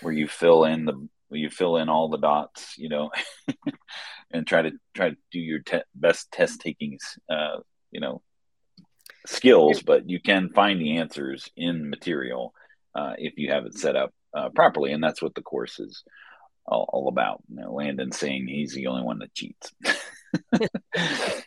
where 0.00 0.12
you 0.12 0.26
fill 0.26 0.64
in 0.64 0.86
the 0.86 1.08
where 1.28 1.40
you 1.40 1.50
fill 1.50 1.76
in 1.76 1.88
all 1.88 2.08
the 2.08 2.18
dots, 2.18 2.74
you 2.78 2.88
know, 2.88 3.10
and 4.32 4.46
try 4.46 4.62
to 4.62 4.72
try 4.94 5.10
to 5.10 5.16
do 5.30 5.38
your 5.38 5.60
te- 5.60 5.82
best 5.94 6.30
test 6.32 6.60
taking, 6.60 6.98
uh, 7.30 7.58
you 7.90 8.00
know, 8.00 8.22
skills. 9.26 9.82
But 9.82 10.08
you 10.08 10.20
can 10.20 10.50
find 10.50 10.80
the 10.80 10.96
answers 10.96 11.50
in 11.56 11.90
material 11.90 12.54
uh, 12.94 13.12
if 13.18 13.34
you 13.36 13.52
have 13.52 13.66
it 13.66 13.74
set 13.74 13.94
up 13.94 14.12
uh, 14.34 14.48
properly, 14.54 14.92
and 14.92 15.02
that's 15.02 15.22
what 15.22 15.34
the 15.34 15.42
course 15.42 15.78
is 15.78 16.02
all, 16.66 16.88
all 16.90 17.08
about. 17.08 17.42
You 17.48 17.60
know, 17.60 17.74
Landon 17.74 18.12
saying 18.12 18.46
he's 18.48 18.72
the 18.72 18.86
only 18.86 19.02
one 19.02 19.18
that 19.18 19.34
cheats. 19.34 19.70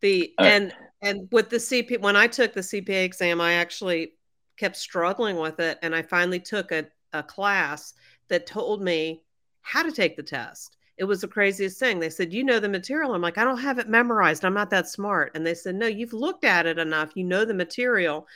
the 0.00 0.32
and 0.38 0.74
and 1.04 1.28
with 1.30 1.50
the 1.50 1.56
CP 1.56 2.00
when 2.00 2.16
I 2.16 2.26
took 2.26 2.52
the 2.52 2.60
CPA 2.60 3.04
exam, 3.04 3.40
I 3.40 3.54
actually 3.54 4.14
kept 4.56 4.76
struggling 4.76 5.36
with 5.36 5.60
it, 5.60 5.78
and 5.82 5.94
I 5.94 6.02
finally 6.02 6.40
took 6.40 6.72
a, 6.72 6.86
a 7.12 7.22
class 7.22 7.94
that 8.28 8.46
told 8.46 8.82
me 8.82 9.22
how 9.62 9.82
to 9.82 9.92
take 9.92 10.16
the 10.16 10.22
test. 10.22 10.76
It 10.96 11.04
was 11.04 11.20
the 11.20 11.28
craziest 11.28 11.78
thing. 11.78 11.98
They 11.98 12.10
said, 12.10 12.32
You 12.32 12.44
know 12.44 12.60
the 12.60 12.68
material. 12.68 13.14
I'm 13.14 13.22
like, 13.22 13.38
I 13.38 13.44
don't 13.44 13.58
have 13.58 13.78
it 13.78 13.88
memorized. 13.88 14.44
I'm 14.44 14.54
not 14.54 14.70
that 14.70 14.88
smart. 14.88 15.32
And 15.34 15.44
they 15.44 15.54
said, 15.54 15.74
No, 15.74 15.86
you've 15.86 16.12
looked 16.12 16.44
at 16.44 16.66
it 16.66 16.78
enough. 16.78 17.12
You 17.14 17.24
know 17.24 17.44
the 17.44 17.54
material. 17.54 18.26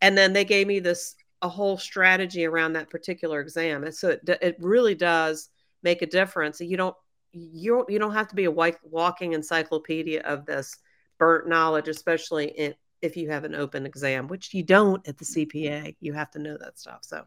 And 0.00 0.16
then 0.16 0.32
they 0.32 0.44
gave 0.44 0.66
me 0.66 0.78
this 0.80 1.14
a 1.40 1.48
whole 1.48 1.78
strategy 1.78 2.44
around 2.44 2.74
that 2.74 2.90
particular 2.90 3.40
exam. 3.40 3.84
And 3.84 3.94
so 3.94 4.10
it, 4.10 4.28
it 4.42 4.56
really 4.60 4.94
does 4.94 5.48
make 5.82 6.02
a 6.02 6.06
difference. 6.06 6.60
You 6.60 6.76
don't 6.76 6.96
you 7.32 7.72
don't, 7.72 7.88
you 7.88 7.98
don't 7.98 8.12
have 8.12 8.28
to 8.28 8.34
be 8.34 8.44
a 8.44 8.50
walking 8.50 9.32
encyclopedia 9.32 10.20
of 10.20 10.44
this 10.44 10.76
burnt 11.22 11.46
knowledge, 11.46 11.86
especially 11.86 12.46
in, 12.46 12.74
if 13.00 13.16
you 13.16 13.30
have 13.30 13.44
an 13.44 13.54
open 13.54 13.86
exam, 13.86 14.26
which 14.26 14.52
you 14.52 14.64
don't 14.64 15.06
at 15.06 15.18
the 15.18 15.24
CPA. 15.24 15.94
You 16.00 16.14
have 16.14 16.32
to 16.32 16.40
know 16.40 16.56
that 16.58 16.80
stuff. 16.80 16.98
So, 17.02 17.22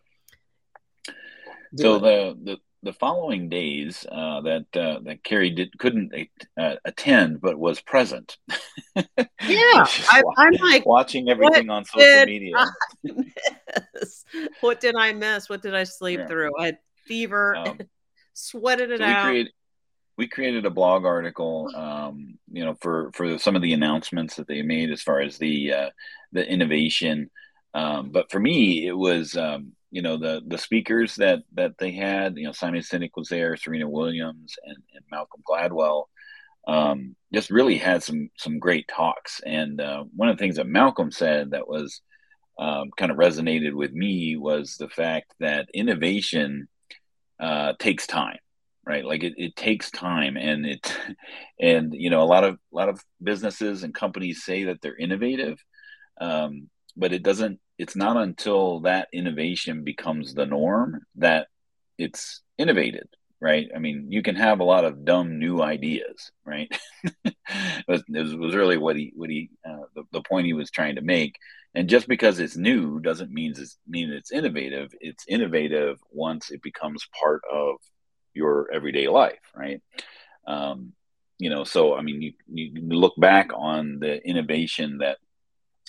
so 1.77 1.99
the, 1.99 2.37
the 2.43 2.57
the 2.83 2.91
following 2.91 3.47
days 3.47 4.05
uh, 4.11 4.41
that 4.41 4.65
uh, 4.75 4.99
that 5.03 5.23
Carrie 5.23 5.49
did 5.49 5.77
couldn't 5.79 6.11
uh, 6.59 6.75
attend 6.83 7.39
but 7.39 7.57
was 7.57 7.79
present. 7.79 8.37
yeah, 8.97 9.05
I, 9.45 10.23
am 10.39 10.53
like 10.61 10.85
watching 10.85 11.29
everything 11.29 11.69
on 11.69 11.85
social 11.85 12.25
media. 12.25 12.53
what 14.59 14.81
did 14.81 14.95
I 14.97 15.13
miss? 15.13 15.47
What 15.47 15.61
did 15.61 15.73
I 15.73 15.85
sleep 15.85 16.19
yeah. 16.19 16.27
through? 16.27 16.51
I 16.59 16.65
had 16.65 16.79
fever, 17.05 17.55
um, 17.55 17.79
sweated 18.33 18.91
it 18.91 18.99
so 18.99 19.05
out. 19.05 19.23
Create, 19.27 19.51
we 20.17 20.27
created 20.27 20.65
a 20.65 20.69
blog 20.71 21.05
article, 21.05 21.69
um, 21.75 22.37
you 22.51 22.63
know, 22.63 22.75
for 22.81 23.11
for 23.13 23.37
some 23.37 23.55
of 23.55 23.61
the 23.61 23.73
announcements 23.73 24.35
that 24.35 24.47
they 24.47 24.61
made 24.61 24.91
as 24.91 25.01
far 25.01 25.19
as 25.19 25.37
the 25.37 25.73
uh, 25.73 25.89
the 26.31 26.47
innovation. 26.47 27.29
Um, 27.73 28.11
but 28.11 28.31
for 28.31 28.39
me, 28.39 28.87
it 28.87 28.95
was 28.95 29.35
um, 29.35 29.73
you 29.91 30.01
know 30.01 30.17
the 30.17 30.41
the 30.47 30.57
speakers 30.57 31.15
that 31.15 31.39
that 31.53 31.77
they 31.79 31.91
had. 31.91 32.37
You 32.37 32.45
know, 32.45 32.51
Simon 32.53 32.81
Sinek 32.81 33.11
was 33.15 33.29
there, 33.29 33.57
Serena 33.57 33.89
Williams, 33.89 34.55
and, 34.63 34.77
and 34.93 35.05
Malcolm 35.11 35.41
Gladwell. 35.47 36.05
Um, 36.67 37.15
just 37.33 37.51
really 37.51 37.77
had 37.77 38.01
some 38.01 38.29
some 38.37 38.59
great 38.59 38.87
talks. 38.87 39.41
And 39.45 39.81
uh, 39.81 40.05
one 40.15 40.29
of 40.29 40.37
the 40.37 40.41
things 40.41 40.55
that 40.55 40.67
Malcolm 40.67 41.11
said 41.11 41.51
that 41.51 41.67
was 41.67 42.01
um, 42.57 42.91
kind 42.97 43.11
of 43.11 43.17
resonated 43.17 43.73
with 43.73 43.91
me 43.91 44.37
was 44.37 44.77
the 44.77 44.89
fact 44.89 45.33
that 45.41 45.67
innovation 45.73 46.69
uh, 47.37 47.73
takes 47.79 48.07
time 48.07 48.37
right? 48.85 49.05
Like 49.05 49.23
it, 49.23 49.33
it 49.37 49.55
takes 49.55 49.89
time 49.91 50.37
and 50.37 50.65
it 50.65 50.97
and 51.59 51.93
you 51.93 52.09
know 52.09 52.21
a 52.21 52.25
lot 52.25 52.43
of 52.43 52.55
a 52.55 52.75
lot 52.75 52.89
of 52.89 53.01
businesses 53.21 53.83
and 53.83 53.93
companies 53.93 54.43
say 54.43 54.65
that 54.65 54.81
they're 54.81 54.97
innovative 54.97 55.63
um, 56.21 56.69
but 56.95 57.13
it 57.13 57.23
doesn't 57.23 57.59
it's 57.77 57.95
not 57.95 58.17
until 58.17 58.81
that 58.81 59.09
innovation 59.11 59.83
becomes 59.83 60.33
the 60.33 60.45
norm 60.45 61.01
that 61.15 61.47
it's 61.97 62.41
innovated 62.57 63.07
right? 63.41 63.67
I 63.75 63.79
mean 63.79 64.07
you 64.11 64.21
can 64.23 64.35
have 64.35 64.59
a 64.59 64.63
lot 64.65 64.85
of 64.85 65.05
dumb 65.05 65.39
new 65.39 65.61
ideas 65.61 66.31
right? 66.45 66.71
It, 67.47 67.85
was, 67.87 68.03
it 68.07 68.39
was 68.39 68.55
really 68.55 68.77
what 68.77 68.95
he 68.95 69.13
what 69.15 69.29
he 69.29 69.49
uh, 69.67 69.85
the, 69.95 70.03
the 70.11 70.21
point 70.21 70.47
he 70.47 70.53
was 70.53 70.71
trying 70.71 70.95
to 70.95 71.01
make. 71.01 71.35
And 71.73 71.89
just 71.89 72.07
because 72.07 72.39
it's 72.39 72.55
new 72.57 72.99
doesn't 72.99 73.31
mean 73.31 73.53
it's 73.55 73.77
mean 73.87 74.11
it's 74.11 74.31
innovative. 74.31 74.91
It's 74.99 75.25
innovative 75.27 75.99
once 76.11 76.51
it 76.51 76.61
becomes 76.61 77.05
part 77.21 77.41
of 77.51 77.75
your 78.35 78.69
everyday 78.71 79.07
life, 79.07 79.39
right? 79.55 79.81
Um, 80.45 80.93
you 81.39 81.49
know, 81.49 81.63
so 81.63 81.95
I 81.95 82.01
mean, 82.01 82.21
you, 82.21 82.33
you 82.47 82.81
look 82.81 83.13
back 83.17 83.49
on 83.55 83.99
the 83.99 84.21
innovation 84.23 84.99
that 84.99 85.17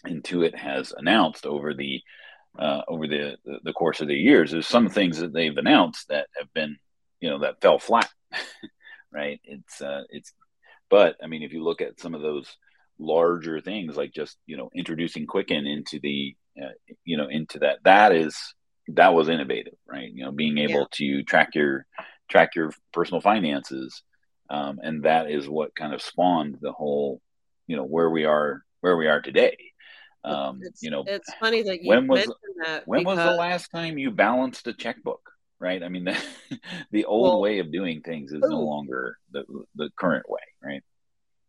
Intuit 0.06 0.54
has 0.54 0.92
announced 0.96 1.46
over 1.46 1.74
the 1.74 2.00
uh, 2.58 2.82
over 2.88 3.06
the, 3.06 3.36
the, 3.64 3.72
course 3.74 4.00
of 4.00 4.08
the 4.08 4.14
years. 4.14 4.50
There's 4.50 4.66
some 4.66 4.88
things 4.88 5.18
that 5.18 5.34
they've 5.34 5.56
announced 5.56 6.08
that 6.08 6.28
have 6.38 6.50
been, 6.54 6.78
you 7.20 7.28
know, 7.28 7.40
that 7.40 7.60
fell 7.60 7.78
flat, 7.78 8.08
right? 9.12 9.38
It's 9.44 9.82
uh, 9.82 10.04
it's, 10.08 10.32
but 10.88 11.16
I 11.22 11.26
mean, 11.26 11.42
if 11.42 11.52
you 11.52 11.62
look 11.62 11.82
at 11.82 12.00
some 12.00 12.14
of 12.14 12.22
those 12.22 12.48
larger 12.98 13.60
things, 13.60 13.96
like 13.96 14.12
just 14.12 14.38
you 14.46 14.56
know 14.56 14.70
introducing 14.74 15.26
Quicken 15.26 15.66
into 15.66 16.00
the, 16.00 16.34
uh, 16.60 16.70
you 17.04 17.18
know, 17.18 17.28
into 17.28 17.58
that, 17.58 17.80
that 17.84 18.12
is 18.12 18.36
that 18.88 19.14
was 19.14 19.28
innovative, 19.28 19.74
right? 19.86 20.10
You 20.10 20.24
know, 20.24 20.32
being 20.32 20.58
able 20.58 20.80
yeah. 20.80 20.86
to 20.92 21.22
track 21.24 21.54
your 21.54 21.86
track 22.28 22.54
your 22.54 22.72
personal 22.92 23.20
finances 23.20 24.02
um, 24.50 24.78
and 24.82 25.02
that 25.04 25.30
is 25.30 25.48
what 25.48 25.74
kind 25.74 25.92
of 25.92 26.02
spawned 26.02 26.58
the 26.60 26.72
whole 26.72 27.20
you 27.66 27.76
know 27.76 27.84
where 27.84 28.10
we 28.10 28.24
are 28.24 28.62
where 28.80 28.96
we 28.96 29.08
are 29.08 29.20
today. 29.20 29.56
Um, 30.24 30.60
it's, 30.62 30.82
you 30.82 30.90
know 30.90 31.04
it's 31.06 31.32
funny 31.34 31.62
that 31.62 31.82
you 31.82 31.88
when 31.88 32.06
was 32.06 32.30
that 32.64 32.86
when 32.86 33.00
because... 33.00 33.16
was 33.16 33.26
the 33.26 33.36
last 33.36 33.70
time 33.70 33.98
you 33.98 34.10
balanced 34.10 34.66
a 34.66 34.72
checkbook 34.72 35.20
right? 35.58 35.82
I 35.82 35.88
mean 35.88 36.04
the, 36.04 36.22
the 36.90 37.04
old 37.06 37.30
well, 37.30 37.40
way 37.40 37.60
of 37.60 37.72
doing 37.72 38.02
things 38.02 38.32
is 38.32 38.42
ooh. 38.44 38.50
no 38.50 38.60
longer 38.60 39.16
the, 39.32 39.44
the 39.74 39.88
current 39.96 40.28
way 40.28 40.40
right? 40.62 40.82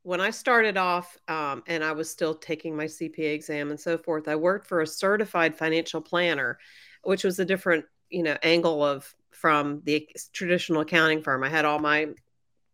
When 0.03 0.21
i 0.21 0.29
started 0.29 0.77
off 0.77 1.17
um, 1.27 1.63
and 1.67 1.83
i 1.83 1.91
was 1.91 2.09
still 2.09 2.33
taking 2.33 2.77
my 2.77 2.85
cpa 2.85 3.33
exam 3.33 3.71
and 3.71 3.79
so 3.79 3.97
forth 3.97 4.29
i 4.29 4.37
worked 4.37 4.65
for 4.65 4.79
a 4.79 4.87
certified 4.87 5.53
financial 5.53 5.99
planner 5.99 6.57
which 7.03 7.25
was 7.25 7.39
a 7.39 7.45
different 7.45 7.83
you 8.09 8.23
know 8.23 8.37
angle 8.41 8.81
of 8.81 9.13
from 9.37 9.81
the 9.85 10.07
traditional 10.33 10.81
accounting 10.81 11.21
firm. 11.21 11.43
I 11.43 11.49
had 11.49 11.65
all 11.65 11.79
my 11.79 12.07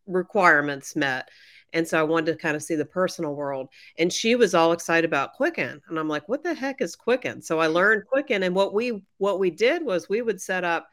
requirements 0.07 0.95
met. 0.95 1.29
And 1.73 1.87
so 1.87 1.99
I 1.99 2.03
wanted 2.03 2.31
to 2.31 2.37
kind 2.37 2.55
of 2.55 2.61
see 2.61 2.75
the 2.75 2.85
personal 2.85 3.33
world. 3.33 3.69
And 3.97 4.13
she 4.13 4.35
was 4.35 4.53
all 4.53 4.73
excited 4.73 5.05
about 5.05 5.33
Quicken. 5.33 5.81
And 5.87 5.99
I'm 5.99 6.07
like, 6.07 6.29
what 6.29 6.43
the 6.43 6.53
heck 6.53 6.81
is 6.81 6.95
Quicken? 6.95 7.41
So 7.41 7.59
I 7.59 7.67
learned 7.67 8.05
Quicken. 8.05 8.43
And 8.43 8.55
what 8.55 8.73
we 8.73 9.01
what 9.17 9.39
we 9.39 9.49
did 9.49 9.83
was 9.83 10.07
we 10.07 10.21
would 10.21 10.39
set 10.39 10.63
up 10.63 10.87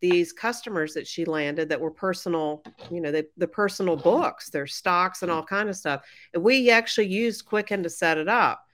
these 0.00 0.32
customers 0.32 0.94
that 0.94 1.06
she 1.06 1.24
landed 1.24 1.68
that 1.68 1.80
were 1.80 1.90
personal, 1.90 2.64
you 2.90 3.00
know, 3.00 3.12
the, 3.12 3.24
the 3.36 3.46
personal 3.46 3.94
books, 3.94 4.50
their 4.50 4.66
stocks 4.66 5.22
and 5.22 5.30
all 5.30 5.44
kind 5.44 5.68
of 5.68 5.76
stuff. 5.76 6.02
And 6.34 6.42
we 6.42 6.70
actually 6.70 7.06
used 7.06 7.44
Quicken 7.44 7.82
to 7.84 7.90
set 7.90 8.18
it 8.18 8.28
up. 8.28 8.66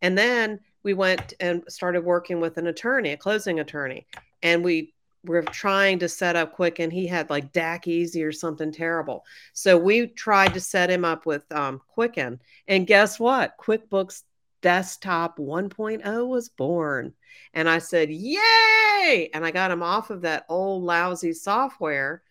And 0.00 0.18
then 0.18 0.58
we 0.82 0.94
went 0.94 1.34
and 1.38 1.62
started 1.68 2.04
working 2.04 2.40
with 2.40 2.56
an 2.56 2.66
attorney, 2.66 3.12
a 3.12 3.16
closing 3.16 3.60
attorney. 3.60 4.06
And 4.42 4.64
we 4.64 4.92
were 5.24 5.42
trying 5.42 5.98
to 6.00 6.08
set 6.08 6.36
up 6.36 6.54
quick 6.54 6.78
and 6.78 6.92
he 6.92 7.06
had 7.06 7.30
like 7.30 7.52
DacEasy 7.52 8.24
or 8.24 8.32
something 8.32 8.72
terrible. 8.72 9.24
So 9.52 9.78
we 9.78 10.08
tried 10.08 10.54
to 10.54 10.60
set 10.60 10.90
him 10.90 11.04
up 11.04 11.26
with 11.26 11.50
um, 11.52 11.80
Quicken. 11.88 12.40
And 12.66 12.86
guess 12.86 13.20
what? 13.20 13.56
QuickBooks 13.58 14.22
Desktop 14.62 15.38
1.0 15.38 16.28
was 16.28 16.48
born. 16.48 17.12
And 17.52 17.68
I 17.68 17.78
said, 17.78 18.10
Yay! 18.10 19.30
And 19.34 19.44
I 19.44 19.50
got 19.50 19.70
him 19.70 19.82
off 19.82 20.10
of 20.10 20.22
that 20.22 20.46
old 20.48 20.84
lousy 20.84 21.32
software. 21.32 22.22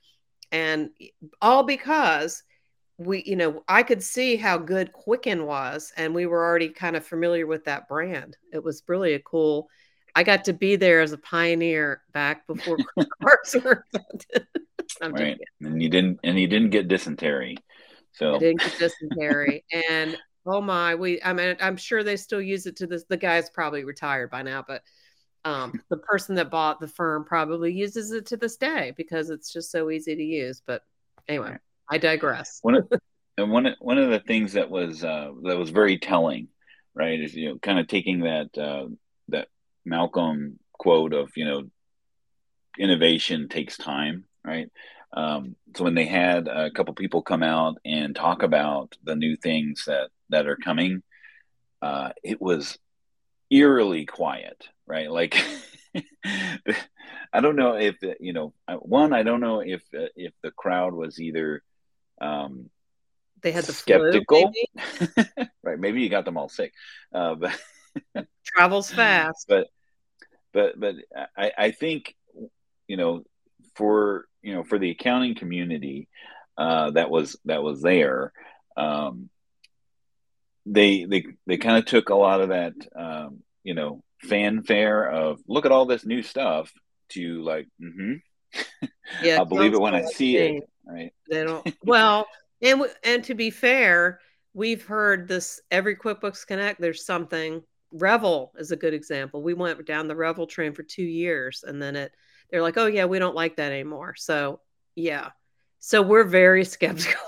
And 0.51 0.89
all 1.41 1.63
because 1.63 2.43
we, 2.97 3.23
you 3.25 3.35
know, 3.35 3.63
I 3.67 3.83
could 3.83 4.03
see 4.03 4.35
how 4.35 4.57
good 4.57 4.93
Quicken 4.93 5.45
was. 5.45 5.91
And 5.97 6.15
we 6.15 6.25
were 6.25 6.45
already 6.45 6.69
kind 6.69 6.95
of 6.95 7.05
familiar 7.05 7.47
with 7.47 7.65
that 7.65 7.87
brand. 7.87 8.37
It 8.53 8.63
was 8.63 8.83
really 8.87 9.13
a 9.13 9.19
cool 9.19 9.69
I 10.15 10.23
got 10.23 10.45
to 10.45 10.53
be 10.53 10.75
there 10.75 11.01
as 11.01 11.11
a 11.11 11.17
pioneer 11.17 12.01
back 12.13 12.47
before 12.47 12.77
cars 13.21 13.55
were 13.63 13.85
invented. 13.93 14.47
right, 15.01 15.39
and 15.61 15.81
you 15.81 15.89
didn't, 15.89 16.19
and 16.23 16.39
you 16.39 16.47
didn't 16.47 16.69
get 16.69 16.87
dysentery. 16.87 17.57
So 18.13 18.35
I 18.35 18.39
didn't 18.39 18.61
get 18.61 18.79
dysentery, 18.79 19.63
and 19.89 20.17
oh 20.45 20.61
my, 20.61 20.95
we. 20.95 21.21
I 21.23 21.33
mean, 21.33 21.55
I'm 21.61 21.77
sure 21.77 22.03
they 22.03 22.17
still 22.17 22.41
use 22.41 22.65
it 22.65 22.77
to 22.77 22.87
this. 22.87 23.05
The 23.07 23.17
guy's 23.17 23.49
probably 23.49 23.83
retired 23.83 24.29
by 24.29 24.41
now, 24.41 24.63
but 24.67 24.83
um, 25.45 25.73
the 25.89 25.97
person 25.97 26.35
that 26.35 26.51
bought 26.51 26.79
the 26.79 26.87
firm 26.87 27.23
probably 27.23 27.73
uses 27.73 28.11
it 28.11 28.27
to 28.27 28.37
this 28.37 28.57
day 28.57 28.93
because 28.97 29.29
it's 29.29 29.51
just 29.51 29.71
so 29.71 29.89
easy 29.89 30.15
to 30.15 30.23
use. 30.23 30.61
But 30.65 30.83
anyway, 31.27 31.57
I 31.89 31.97
digress. 31.97 32.59
One 32.61 32.75
of, 32.75 32.91
and 33.37 33.51
one 33.51 33.75
one 33.79 33.97
of 33.97 34.09
the 34.09 34.19
things 34.19 34.53
that 34.53 34.69
was 34.69 35.03
uh, 35.03 35.31
that 35.43 35.57
was 35.57 35.69
very 35.69 35.97
telling, 35.97 36.49
right, 36.93 37.19
is 37.19 37.33
you 37.33 37.49
know 37.49 37.59
kind 37.59 37.79
of 37.79 37.87
taking 37.87 38.21
that 38.21 38.57
uh, 38.57 38.87
that 39.29 39.47
Malcolm 39.85 40.59
quote 40.73 41.13
of 41.13 41.31
you 41.35 41.45
know 41.45 41.63
innovation 42.77 43.49
takes 43.49 43.77
time, 43.77 44.25
right? 44.43 44.69
Um, 45.13 45.55
so 45.75 45.83
when 45.83 45.95
they 45.95 46.05
had 46.05 46.47
a 46.47 46.71
couple 46.71 46.93
people 46.93 47.21
come 47.21 47.43
out 47.43 47.77
and 47.85 48.15
talk 48.15 48.43
about 48.43 48.95
the 49.03 49.15
new 49.15 49.35
things 49.35 49.83
that 49.87 50.09
that 50.29 50.47
are 50.47 50.55
coming, 50.55 51.03
uh, 51.81 52.09
it 52.23 52.41
was 52.41 52.77
eerily 53.49 54.05
quiet, 54.05 54.69
right? 54.87 55.11
Like 55.11 55.35
I 57.33 57.41
don't 57.41 57.55
know 57.55 57.75
if 57.75 57.95
you 58.19 58.33
know 58.33 58.53
one. 58.79 59.13
I 59.13 59.23
don't 59.23 59.41
know 59.41 59.59
if 59.59 59.83
if 59.91 60.33
the 60.41 60.51
crowd 60.51 60.93
was 60.93 61.19
either 61.19 61.61
um, 62.21 62.69
they 63.41 63.51
had 63.51 63.65
the 63.65 63.73
skeptical, 63.73 64.51
flu, 64.51 65.07
maybe? 65.07 65.49
right? 65.63 65.79
Maybe 65.79 66.01
you 66.01 66.09
got 66.09 66.25
them 66.25 66.37
all 66.37 66.49
sick, 66.49 66.73
uh, 67.13 67.35
but 67.35 67.59
travels 68.45 68.91
fast. 68.91 69.45
But 69.47 69.67
but 70.53 70.79
but 70.79 70.95
I, 71.37 71.51
I 71.57 71.71
think 71.71 72.15
you 72.87 72.97
know 72.97 73.23
for 73.75 74.25
you 74.41 74.53
know 74.53 74.63
for 74.63 74.79
the 74.79 74.91
accounting 74.91 75.35
community 75.35 76.07
uh, 76.57 76.91
that 76.91 77.09
was 77.09 77.37
that 77.45 77.63
was 77.63 77.81
there. 77.81 78.33
Um, 78.77 79.29
they 80.65 81.05
they 81.05 81.25
they 81.47 81.57
kind 81.57 81.77
of 81.77 81.85
took 81.85 82.09
a 82.09 82.15
lot 82.15 82.41
of 82.41 82.49
that 82.49 82.73
um, 82.95 83.39
you 83.63 83.73
know 83.73 84.03
fanfare 84.21 85.09
of 85.09 85.39
look 85.47 85.65
at 85.65 85.71
all 85.71 85.85
this 85.85 86.05
new 86.05 86.21
stuff 86.21 86.71
to 87.09 87.41
like 87.41 87.67
mm-hmm. 87.81 88.13
yeah 89.23 89.37
i'll 89.37 89.45
believe 89.45 89.73
it 89.73 89.81
when 89.81 89.95
i 89.95 90.03
see 90.03 90.37
it 90.37 90.63
right 90.85 91.13
they 91.29 91.43
don't 91.43 91.75
well 91.83 92.27
and 92.61 92.85
and 93.03 93.23
to 93.23 93.33
be 93.33 93.49
fair 93.49 94.19
we've 94.53 94.85
heard 94.85 95.27
this 95.27 95.59
every 95.71 95.95
quickbooks 95.95 96.45
connect 96.45 96.79
there's 96.79 97.05
something 97.05 97.63
revel 97.91 98.53
is 98.57 98.71
a 98.71 98.75
good 98.75 98.93
example. 98.93 99.41
We 99.41 99.53
went 99.53 99.85
down 99.85 100.07
the 100.07 100.15
revel 100.15 100.47
train 100.47 100.73
for 100.73 100.83
two 100.83 101.03
years 101.03 101.63
and 101.65 101.81
then 101.81 101.95
it 101.95 102.11
they're 102.49 102.61
like 102.61 102.77
oh 102.77 102.87
yeah 102.87 103.05
we 103.05 103.19
don't 103.19 103.35
like 103.35 103.57
that 103.57 103.71
anymore. 103.71 104.15
So 104.15 104.61
yeah. 104.95 105.29
So 105.79 106.01
we're 106.01 106.23
very 106.23 106.65
skeptical. 106.65 107.21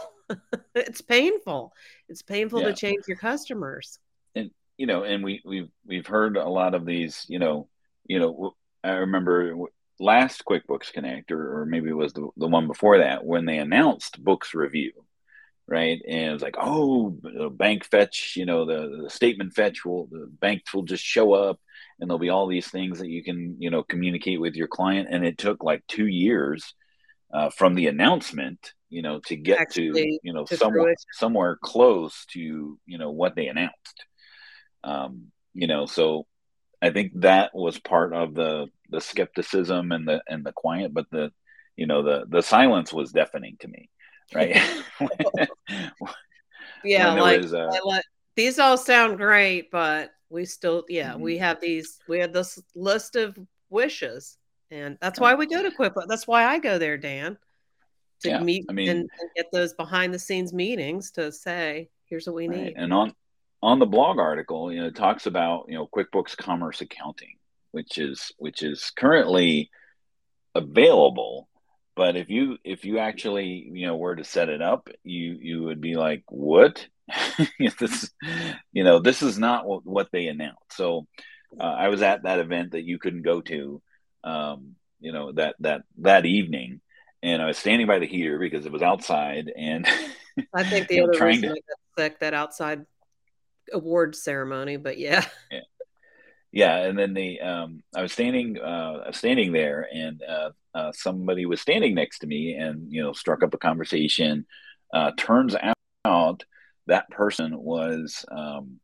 It's 0.73 1.01
painful. 1.01 1.73
It's 2.09 2.21
painful 2.21 2.61
yeah. 2.61 2.67
to 2.69 2.73
change 2.73 3.07
your 3.07 3.17
customers. 3.17 3.99
And 4.35 4.51
you 4.77 4.87
know 4.87 5.03
and 5.03 5.23
we 5.23 5.41
we've 5.45 5.69
we've 5.85 6.07
heard 6.07 6.37
a 6.37 6.47
lot 6.47 6.73
of 6.73 6.85
these 6.85 7.25
you 7.27 7.39
know 7.39 7.67
you 8.05 8.19
know 8.19 8.55
i 8.83 8.91
remember 8.91 9.55
last 9.99 10.43
quickbooks 10.45 10.91
connect 10.91 11.31
or, 11.31 11.61
or 11.61 11.65
maybe 11.65 11.89
it 11.89 11.95
was 11.95 12.13
the, 12.13 12.27
the 12.37 12.47
one 12.47 12.67
before 12.67 12.97
that 12.97 13.23
when 13.23 13.45
they 13.45 13.59
announced 13.59 14.23
books 14.23 14.53
review 14.53 14.91
right? 15.67 16.01
And 16.07 16.29
it 16.29 16.33
was 16.33 16.41
like 16.41 16.55
oh 16.59 17.17
bank 17.51 17.85
fetch 17.85 18.33
you 18.35 18.45
know 18.45 18.65
the, 18.65 19.03
the 19.03 19.09
statement 19.09 19.53
fetch 19.53 19.85
will 19.85 20.07
the 20.11 20.27
banks 20.39 20.73
will 20.73 20.83
just 20.83 21.03
show 21.03 21.33
up 21.33 21.59
and 21.99 22.09
there'll 22.09 22.19
be 22.19 22.29
all 22.29 22.47
these 22.47 22.67
things 22.67 22.99
that 22.99 23.09
you 23.09 23.23
can 23.23 23.57
you 23.59 23.69
know 23.69 23.83
communicate 23.83 24.41
with 24.41 24.55
your 24.55 24.67
client. 24.67 25.07
And 25.11 25.25
it 25.25 25.37
took 25.37 25.63
like 25.63 25.83
two 25.87 26.07
years 26.07 26.73
uh, 27.33 27.49
from 27.49 27.75
the 27.75 27.87
announcement 27.87 28.73
you 28.89 29.01
know 29.01 29.19
to 29.27 29.35
get 29.35 29.59
Actually, 29.59 29.91
to 29.91 30.19
you 30.23 30.33
know 30.33 30.45
somewhere 30.45 30.95
somewhere 31.13 31.57
close 31.61 32.25
to 32.31 32.39
you 32.85 32.97
know 32.97 33.11
what 33.11 33.35
they 33.35 33.47
announced. 33.47 34.05
Um 34.83 35.31
you 35.53 35.67
know 35.67 35.85
so 35.85 36.25
i 36.81 36.89
think 36.89 37.11
that 37.15 37.51
was 37.53 37.79
part 37.79 38.13
of 38.13 38.33
the 38.33 38.67
the 38.89 39.01
skepticism 39.01 39.91
and 39.91 40.07
the 40.07 40.21
and 40.27 40.45
the 40.45 40.51
quiet 40.51 40.93
but 40.93 41.05
the 41.11 41.31
you 41.75 41.87
know 41.87 42.03
the 42.03 42.25
the 42.27 42.41
silence 42.41 42.91
was 42.91 43.11
deafening 43.11 43.57
to 43.59 43.67
me 43.67 43.89
right 44.33 44.55
yeah 46.83 47.13
like 47.13 47.41
was, 47.41 47.53
uh, 47.53 47.71
let, 47.83 48.03
these 48.35 48.59
all 48.59 48.77
sound 48.77 49.17
great 49.17 49.69
but 49.71 50.11
we 50.29 50.45
still 50.45 50.83
yeah 50.89 51.11
mm-hmm. 51.11 51.21
we 51.21 51.37
have 51.37 51.59
these 51.61 51.99
we 52.07 52.19
have 52.19 52.33
this 52.33 52.61
list 52.75 53.15
of 53.15 53.37
wishes 53.69 54.37
and 54.71 54.97
that's 55.01 55.19
why 55.19 55.35
we 55.35 55.45
go 55.45 55.61
to 55.61 55.69
QuickBooks. 55.69 56.07
That's 56.07 56.25
why 56.25 56.45
I 56.45 56.57
go 56.57 56.79
there, 56.79 56.97
Dan 56.97 57.37
to 58.23 58.29
yeah, 58.29 58.39
meet 58.39 58.65
I 58.69 58.73
mean, 58.73 58.89
and, 58.89 58.99
and, 58.99 59.29
get 59.35 59.47
those 59.51 59.73
behind 59.73 60.13
the 60.13 60.19
scenes 60.19 60.53
meetings 60.53 61.11
to 61.11 61.31
say, 61.31 61.89
here's 62.05 62.25
what 62.25 62.35
we 62.35 62.47
right. 62.47 62.63
need. 62.63 62.73
And 62.75 62.91
on 62.91 63.13
on 63.61 63.79
the 63.79 63.85
blog 63.85 64.17
article, 64.17 64.71
you 64.71 64.81
know, 64.81 64.87
it 64.87 64.95
talks 64.95 65.25
about 65.25 65.65
you 65.67 65.75
know 65.75 65.87
QuickBooks 65.95 66.35
Commerce 66.35 66.81
Accounting, 66.81 67.35
which 67.71 67.97
is 67.97 68.31
which 68.37 68.63
is 68.63 68.91
currently 68.95 69.69
available. 70.55 71.47
But 71.95 72.15
if 72.15 72.29
you 72.29 72.57
if 72.63 72.85
you 72.85 72.99
actually 72.99 73.69
you 73.71 73.87
know 73.87 73.97
were 73.97 74.15
to 74.15 74.23
set 74.23 74.49
it 74.49 74.61
up, 74.61 74.89
you 75.03 75.37
you 75.39 75.63
would 75.63 75.81
be 75.81 75.95
like, 75.95 76.23
what? 76.29 76.87
this 77.79 78.11
you 78.71 78.83
know 78.83 78.99
this 78.99 79.21
is 79.21 79.37
not 79.37 79.67
what, 79.67 79.85
what 79.85 80.09
they 80.11 80.27
announced. 80.27 80.73
So 80.73 81.07
uh, 81.59 81.63
I 81.63 81.89
was 81.89 82.01
at 82.01 82.23
that 82.23 82.39
event 82.39 82.71
that 82.71 82.83
you 82.83 82.97
couldn't 82.97 83.21
go 83.21 83.41
to, 83.41 83.81
um, 84.23 84.75
you 84.99 85.11
know 85.11 85.31
that 85.33 85.55
that 85.59 85.83
that 85.99 86.25
evening 86.25 86.81
and 87.23 87.41
I 87.41 87.45
was 87.45 87.57
standing 87.57 87.87
by 87.87 87.99
the 87.99 88.05
heater 88.05 88.37
because 88.37 88.65
it 88.65 88.71
was 88.71 88.81
outside, 88.81 89.51
and 89.55 89.87
I 90.53 90.63
think 90.63 90.87
the 90.89 91.01
other 91.01 91.25
reason 91.25 91.43
to... 91.43 91.49
I 91.49 91.53
got 91.53 91.97
sick 91.97 92.19
that 92.19 92.33
outside 92.33 92.85
award 93.71 94.15
ceremony, 94.15 94.75
but 94.75 94.99
yeah. 94.99 95.25
yeah. 95.49 95.61
Yeah, 96.53 96.77
and 96.83 96.97
then 96.97 97.15
the 97.15 97.41
um, 97.41 97.81
I 97.95 98.03
was 98.03 98.11
standing, 98.11 98.59
uh, 98.59 99.11
standing 99.11 99.53
there, 99.53 99.87
and 99.91 100.21
uh, 100.21 100.51
uh, 100.75 100.91
somebody 100.93 101.47
was 101.47 101.59
standing 101.59 101.95
next 101.95 102.19
to 102.19 102.27
me, 102.27 102.53
and 102.53 102.93
you 102.93 103.01
know, 103.01 103.11
struck 103.11 103.41
up 103.41 103.55
a 103.55 103.57
conversation. 103.57 104.45
Uh, 104.93 105.11
turns 105.17 105.55
out 106.05 106.43
that 106.85 107.09
person 107.09 107.59
was 107.59 108.23
um, 108.31 108.79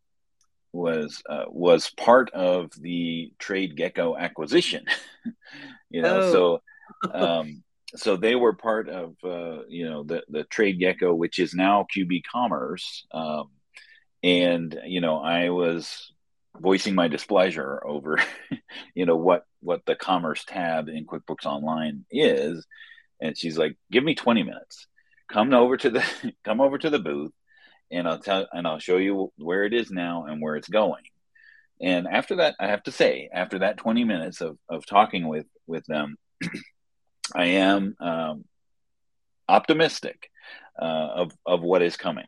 was 0.73 1.21
uh, 1.29 1.45
was 1.47 1.91
part 1.91 2.31
of 2.31 2.71
the 2.81 3.31
TradeGecko 3.39 4.17
acquisition. 4.17 4.85
you 5.91 6.01
know, 6.01 6.21
oh. 6.21 6.31
so 6.31 7.11
um, 7.13 7.63
so 7.95 8.15
they 8.15 8.33
were 8.33 8.53
part 8.53 8.89
of 8.89 9.15
uh, 9.23 9.59
you 9.67 9.87
know 9.87 10.01
the 10.01 10.23
the 10.27 10.43
TradeGecko, 10.45 11.15
which 11.15 11.37
is 11.37 11.53
now 11.53 11.85
QB 11.95 12.23
Commerce, 12.31 13.05
um, 13.11 13.49
and 14.23 14.75
you 14.87 15.01
know 15.01 15.19
I 15.19 15.49
was 15.49 16.11
voicing 16.59 16.95
my 16.95 17.07
displeasure 17.07 17.81
over 17.85 18.19
you 18.95 19.05
know 19.05 19.15
what 19.15 19.45
what 19.61 19.85
the 19.85 19.95
Commerce 19.95 20.43
tab 20.45 20.89
in 20.89 21.05
QuickBooks 21.05 21.45
Online 21.45 22.05
is, 22.11 22.65
and 23.21 23.37
she's 23.37 23.57
like, 23.57 23.77
"Give 23.91 24.03
me 24.03 24.15
twenty 24.15 24.43
minutes, 24.43 24.87
come 25.31 25.53
over 25.53 25.77
to 25.77 25.89
the 25.89 26.03
come 26.45 26.61
over 26.61 26.77
to 26.77 26.89
the 26.89 26.99
booth, 26.99 27.33
and 27.91 28.07
I'll 28.07 28.19
tell 28.19 28.47
and 28.51 28.67
I'll 28.67 28.79
show 28.79 28.97
you 28.97 29.31
where 29.37 29.63
it 29.63 29.73
is 29.73 29.91
now 29.91 30.25
and 30.25 30.41
where 30.41 30.55
it's 30.55 30.69
going." 30.69 31.03
And 31.81 32.07
after 32.07 32.37
that, 32.37 32.55
I 32.59 32.67
have 32.67 32.83
to 32.83 32.91
say, 32.91 33.29
after 33.33 33.59
that 33.59 33.77
twenty 33.77 34.03
minutes 34.03 34.41
of 34.41 34.57
of 34.69 34.85
talking 34.85 35.27
with 35.27 35.47
with 35.67 35.85
them. 35.85 36.17
I 37.35 37.45
am 37.45 37.95
um, 37.99 38.45
optimistic 39.47 40.29
uh, 40.81 40.85
of 41.15 41.31
of 41.45 41.61
what 41.61 41.81
is 41.81 41.97
coming. 41.97 42.27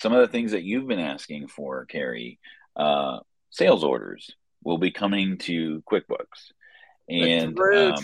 Some 0.00 0.12
of 0.12 0.20
the 0.20 0.28
things 0.28 0.52
that 0.52 0.62
you've 0.62 0.86
been 0.86 1.00
asking 1.00 1.48
for, 1.48 1.84
Carrie, 1.86 2.38
uh, 2.76 3.18
sales 3.50 3.84
orders 3.84 4.30
will 4.62 4.78
be 4.78 4.90
coming 4.90 5.38
to 5.38 5.82
QuickBooks, 5.90 6.52
and 7.08 7.56
through 7.56 7.92
um, 7.92 7.96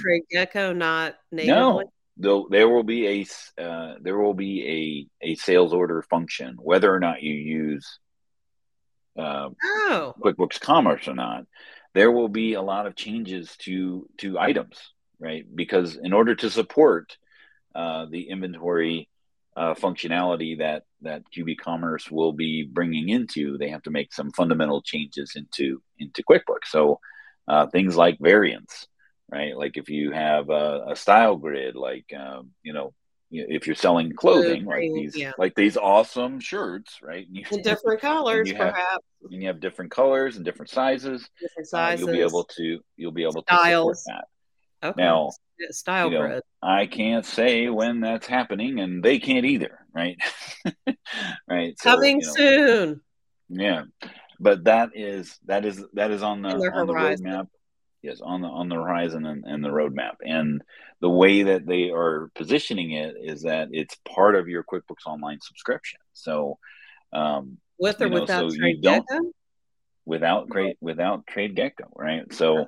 not 0.73 1.15
natively. 1.33 1.85
No, 2.17 2.47
there 2.49 2.69
will 2.69 2.85
be 2.85 3.27
a 3.59 3.63
uh, 3.63 3.95
there 4.01 4.19
will 4.19 4.35
be 4.35 5.09
a 5.23 5.31
a 5.33 5.35
sales 5.37 5.73
order 5.73 6.03
function, 6.03 6.57
whether 6.61 6.95
or 6.95 7.01
not 7.01 7.23
you 7.23 7.35
use 7.35 7.99
uh, 9.19 9.49
oh. 9.65 10.15
QuickBooks 10.23 10.61
Commerce 10.61 11.09
or 11.09 11.15
not. 11.15 11.45
There 11.93 12.11
will 12.11 12.29
be 12.29 12.55
a 12.55 12.63
lot 12.63 12.87
of 12.87 12.97
changes 12.97 13.57
to 13.59 14.09
to 14.19 14.39
items 14.39 14.79
right? 15.19 15.45
Because 15.55 15.97
in 15.97 16.13
order 16.13 16.35
to 16.37 16.51
support 16.51 17.17
uh, 17.75 18.07
the 18.11 18.29
inventory 18.29 19.09
uh, 19.57 19.75
functionality 19.75 20.59
that 20.59 20.83
that 21.03 21.23
QB 21.37 21.59
Commerce 21.59 22.11
will 22.11 22.33
be 22.33 22.65
bringing 22.65 23.09
into, 23.09 23.57
they 23.59 23.69
have 23.69 23.83
to 23.83 23.91
make 23.91 24.13
some 24.13 24.31
fundamental 24.33 24.83
changes 24.83 25.33
into 25.37 25.83
into 25.99 26.23
QuickBooks. 26.23 26.69
So 26.69 27.01
uh, 27.47 27.67
things 27.69 27.97
like 27.97 28.19
variants, 28.21 28.89
right? 29.31 29.57
Like 29.57 29.77
if 29.77 29.89
you 29.89 30.13
have 30.13 30.51
a, 30.51 30.87
a 30.91 30.97
style 30.97 31.37
grid, 31.37 31.77
like 31.77 32.07
um, 32.19 32.51
you 32.63 32.73
know, 32.73 32.93
if 33.31 33.67
you're 33.67 33.77
selling 33.77 34.13
clothing, 34.13 34.65
like 34.65 34.81
these 34.81 35.17
yeah. 35.17 35.33
like 35.39 35.55
these 35.55 35.77
awesome 35.77 36.41
shirts, 36.41 36.99
right? 37.03 37.27
You, 37.31 37.45
in 37.51 37.63
different 37.63 38.01
colors, 38.01 38.49
and 38.49 38.59
perhaps. 38.59 38.79
Have, 38.79 39.01
and 39.31 39.43
you 39.43 39.49
have 39.49 39.61
different 39.61 39.91
colors 39.91 40.37
and 40.37 40.45
different 40.45 40.71
sizes. 40.71 41.29
Different 41.41 41.69
sizes. 41.69 42.07
Uh, 42.07 42.11
you'll 42.11 42.17
be 42.17 42.23
able 42.23 42.45
to 42.57 42.81
you'll 42.97 43.13
be 43.13 43.23
able 43.23 43.43
Styles. 43.43 43.99
to 43.99 44.03
support 44.03 44.25
that. 44.83 44.89
Okay. 44.89 45.03
Now, 45.03 45.31
style 45.71 46.11
you 46.11 46.19
know, 46.19 46.41
I 46.63 46.87
can't 46.87 47.25
say 47.25 47.69
when 47.69 48.01
that's 48.01 48.27
happening, 48.27 48.81
and 48.81 49.03
they 49.03 49.19
can't 49.19 49.45
either, 49.45 49.79
right? 49.95 50.17
right. 51.49 51.75
So, 51.81 51.91
Coming 51.91 52.21
you 52.21 52.27
know, 52.27 52.33
soon. 52.33 53.01
Yeah, 53.49 53.83
but 54.41 54.65
that 54.65 54.91
is 54.95 55.39
that 55.47 55.65
is 55.65 55.85
that 55.95 56.11
is 56.11 56.23
on 56.23 56.43
the 56.43 56.49
on 56.49 56.87
the 56.87 56.95
roadmap. 56.95 57.49
Yes, 58.03 58.21
on 58.23 58.43
the 58.43 58.49
on 58.49 58.69
the 58.69 58.75
horizon 58.75 59.25
and, 59.25 59.45
and 59.45 59.65
the 59.65 59.71
roadmap, 59.71 60.17
and 60.23 60.63
the 61.01 61.09
way 61.09 61.45
that 61.45 61.67
they 61.67 61.91
are 61.91 62.31
positioning 62.35 62.93
it 62.93 63.15
is 63.23 63.43
that 63.43 63.69
it's 63.73 63.97
part 64.07 64.37
of 64.37 64.49
your 64.49 64.63
QuickBooks 64.63 65.07
Online 65.07 65.39
subscription. 65.41 66.01
So, 66.13 66.59
um, 67.13 67.59
with 67.79 68.01
or 68.01 68.07
you 68.07 68.11
know, 68.11 68.21
without 68.21 68.51
so 68.51 68.59
TradeGecko, 68.59 69.21
without 70.05 70.49
great 70.49 70.77
without 70.81 71.27
TradeGecko, 71.27 71.97
right? 71.97 72.33
So, 72.33 72.67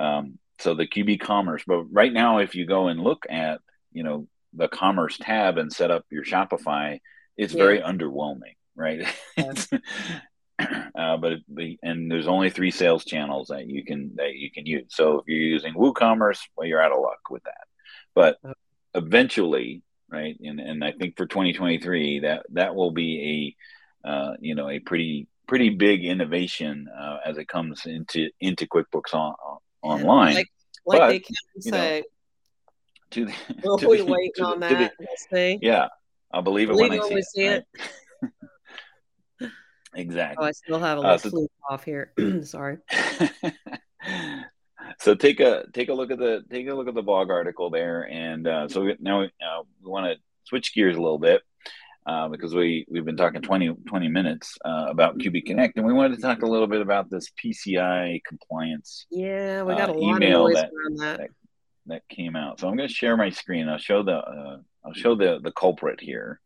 um, 0.00 0.38
so 0.58 0.74
the 0.74 0.86
QB 0.86 1.20
Commerce. 1.20 1.62
But 1.66 1.84
right 1.90 2.12
now, 2.12 2.38
if 2.38 2.54
you 2.54 2.66
go 2.66 2.88
and 2.88 3.00
look 3.00 3.26
at 3.28 3.60
you 3.92 4.02
know 4.02 4.26
the 4.54 4.68
Commerce 4.68 5.18
tab 5.18 5.58
and 5.58 5.72
set 5.72 5.90
up 5.90 6.04
your 6.10 6.24
Shopify, 6.24 7.00
it's 7.36 7.54
yeah. 7.54 7.62
very 7.62 7.80
underwhelming, 7.80 8.56
right? 8.74 9.06
uh, 10.94 11.16
but 11.16 11.32
and 11.82 12.10
there's 12.10 12.28
only 12.28 12.50
three 12.50 12.70
sales 12.70 13.04
channels 13.04 13.48
that 13.48 13.66
you 13.66 13.84
can 13.84 14.12
that 14.16 14.34
you 14.34 14.50
can 14.50 14.66
use. 14.66 14.86
So 14.88 15.20
if 15.20 15.24
you're 15.26 15.38
using 15.38 15.74
WooCommerce, 15.74 16.40
well, 16.56 16.66
you're 16.66 16.82
out 16.82 16.92
of 16.92 17.00
luck 17.00 17.30
with 17.30 17.42
that. 17.44 17.66
But 18.14 18.38
eventually, 18.94 19.82
right, 20.10 20.36
and 20.40 20.60
and 20.60 20.84
I 20.84 20.92
think 20.92 21.16
for 21.16 21.26
2023, 21.26 22.20
that 22.20 22.46
that 22.50 22.74
will 22.74 22.90
be 22.90 23.56
a 24.04 24.08
uh, 24.08 24.34
you 24.40 24.54
know 24.54 24.68
a 24.68 24.78
pretty 24.78 25.28
pretty 25.48 25.70
big 25.70 26.04
innovation 26.04 26.88
uh, 26.88 27.18
as 27.24 27.38
it 27.38 27.48
comes 27.48 27.86
into 27.86 28.30
into 28.40 28.66
QuickBooks 28.66 29.14
on, 29.14 29.34
on 29.44 29.58
online. 29.82 30.34
Like, 30.34 30.48
like 30.86 30.98
but, 30.98 31.08
they 31.08 31.20
can 31.20 31.34
say. 31.60 32.00
Know, 32.00 32.06
to 33.12 33.26
the, 33.26 33.34
we'll 33.62 33.78
to 33.78 33.88
be 33.88 34.02
waiting 34.02 34.44
on 34.44 34.60
that. 34.60 34.92
The, 35.30 35.58
yeah, 35.62 35.88
I'll 36.32 36.42
believe 36.42 36.70
it 36.70 36.76
believe 36.76 37.02
when 37.02 37.18
I 37.18 37.20
see 37.20 37.44
it. 37.44 37.66
Right? 39.40 39.50
exactly. 39.94 40.44
Oh, 40.44 40.48
I 40.48 40.52
still 40.52 40.78
have 40.78 40.98
a 40.98 41.00
little 41.00 41.14
uh, 41.14 41.18
so, 41.18 41.48
off 41.70 41.84
here. 41.84 42.12
Sorry. 42.42 42.78
so 44.98 45.14
take 45.14 45.40
a 45.40 45.64
take 45.72 45.88
a 45.88 45.94
look 45.94 46.10
at 46.10 46.18
the 46.18 46.44
take 46.50 46.68
a 46.68 46.74
look 46.74 46.88
at 46.88 46.94
the 46.94 47.02
blog 47.02 47.30
article 47.30 47.70
there, 47.70 48.08
and 48.08 48.46
uh, 48.46 48.68
so 48.68 48.82
we, 48.82 48.96
now 48.98 49.24
uh, 49.24 49.62
we 49.82 49.90
want 49.90 50.06
to 50.06 50.16
switch 50.44 50.74
gears 50.74 50.96
a 50.96 51.02
little 51.02 51.18
bit. 51.18 51.42
Uh, 52.04 52.28
because 52.28 52.52
we 52.52 52.84
we've 52.90 53.04
been 53.04 53.16
talking 53.16 53.40
20, 53.40 53.74
20 53.86 54.08
minutes 54.08 54.58
uh, 54.64 54.86
about 54.88 55.18
QB 55.18 55.46
Connect, 55.46 55.76
and 55.76 55.86
we 55.86 55.92
wanted 55.92 56.16
to 56.16 56.22
talk 56.22 56.42
a 56.42 56.46
little 56.46 56.66
bit 56.66 56.80
about 56.80 57.08
this 57.08 57.30
PCI 57.42 58.20
compliance. 58.26 59.06
Yeah, 59.08 59.62
we 59.62 59.74
got 59.74 59.88
a 59.88 59.92
uh, 59.92 59.96
lot 59.96 60.16
email 60.16 60.46
of 60.46 60.52
noise 60.52 60.62
that, 60.62 60.70
around 60.72 60.98
that. 60.98 61.18
that 61.18 61.30
that 61.86 62.02
came 62.08 62.36
out. 62.36 62.60
So 62.60 62.68
I'm 62.68 62.76
going 62.76 62.88
to 62.88 62.94
share 62.94 63.16
my 63.16 63.30
screen. 63.30 63.68
I'll 63.68 63.78
show 63.78 64.02
the 64.02 64.16
uh, 64.16 64.58
I'll 64.84 64.94
show 64.94 65.14
the 65.14 65.38
the 65.42 65.52
culprit 65.52 66.00
here, 66.00 66.40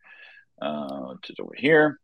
uh, 0.61 1.15
which 1.15 1.31
is 1.31 1.37
over 1.41 1.55
here. 1.57 1.99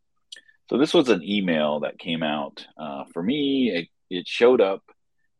So 0.70 0.78
this 0.78 0.94
was 0.94 1.08
an 1.08 1.22
email 1.22 1.80
that 1.80 1.98
came 1.98 2.22
out 2.22 2.66
uh, 2.78 3.04
for 3.12 3.22
me. 3.22 3.70
It, 3.70 3.88
it 4.08 4.26
showed 4.26 4.60
up 4.60 4.82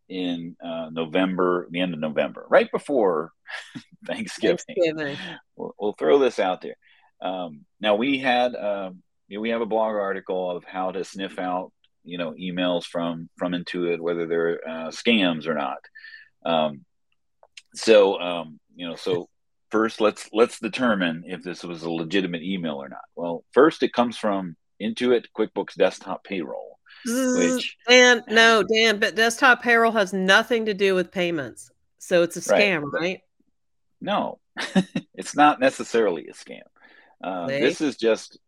in 0.08 0.56
uh, 0.62 0.90
November, 0.90 1.68
the 1.70 1.80
end 1.80 1.94
of 1.94 2.00
November, 2.00 2.44
right 2.50 2.70
before 2.70 3.32
Thanksgiving. 4.06 4.58
Thanksgiving. 4.66 5.16
We'll, 5.56 5.74
we'll, 5.78 5.92
throw 5.94 6.18
this 6.18 6.38
out 6.38 6.60
there. 6.60 6.76
Um, 7.22 7.64
now 7.80 7.94
we 7.94 8.18
had 8.18 8.54
uh, 8.54 8.90
you 9.28 9.38
know, 9.38 9.40
we 9.40 9.50
have 9.50 9.60
a 9.60 9.66
blog 9.66 9.94
article 9.94 10.50
of 10.50 10.64
how 10.64 10.90
to 10.90 11.04
sniff 11.04 11.38
out 11.38 11.72
you 12.04 12.18
know 12.18 12.32
emails 12.32 12.84
from 12.84 13.28
from 13.36 13.52
Intuit, 13.52 14.00
whether 14.00 14.26
they're 14.26 14.60
uh, 14.68 14.88
scams 14.88 15.46
or 15.46 15.54
not. 15.54 15.78
Um, 16.44 16.84
so 17.74 18.20
um, 18.20 18.60
you 18.74 18.88
know, 18.88 18.96
so 18.96 19.28
first 19.70 20.00
let's 20.00 20.28
let's 20.32 20.58
determine 20.58 21.24
if 21.26 21.42
this 21.42 21.62
was 21.62 21.82
a 21.82 21.90
legitimate 21.90 22.42
email 22.42 22.76
or 22.76 22.88
not. 22.88 23.04
Well, 23.16 23.44
first 23.52 23.82
it 23.82 23.92
comes 23.92 24.16
from 24.16 24.56
Intuit 24.80 25.26
QuickBooks 25.36 25.74
Desktop 25.76 26.24
Payroll, 26.24 26.78
which 27.06 27.76
Dan, 27.88 28.22
no, 28.28 28.62
Dan, 28.62 28.98
but 28.98 29.14
Desktop 29.14 29.62
Payroll 29.62 29.92
has 29.92 30.12
nothing 30.12 30.66
to 30.66 30.74
do 30.74 30.94
with 30.94 31.12
payments, 31.12 31.70
so 31.98 32.22
it's 32.22 32.36
a 32.36 32.40
scam, 32.40 32.82
right? 32.82 33.00
right? 33.00 33.20
No, 34.00 34.40
it's 35.14 35.36
not 35.36 35.60
necessarily 35.60 36.26
a 36.28 36.32
scam. 36.32 36.62
Uh, 37.22 37.46
this 37.46 37.80
is 37.80 37.96
just 37.96 38.38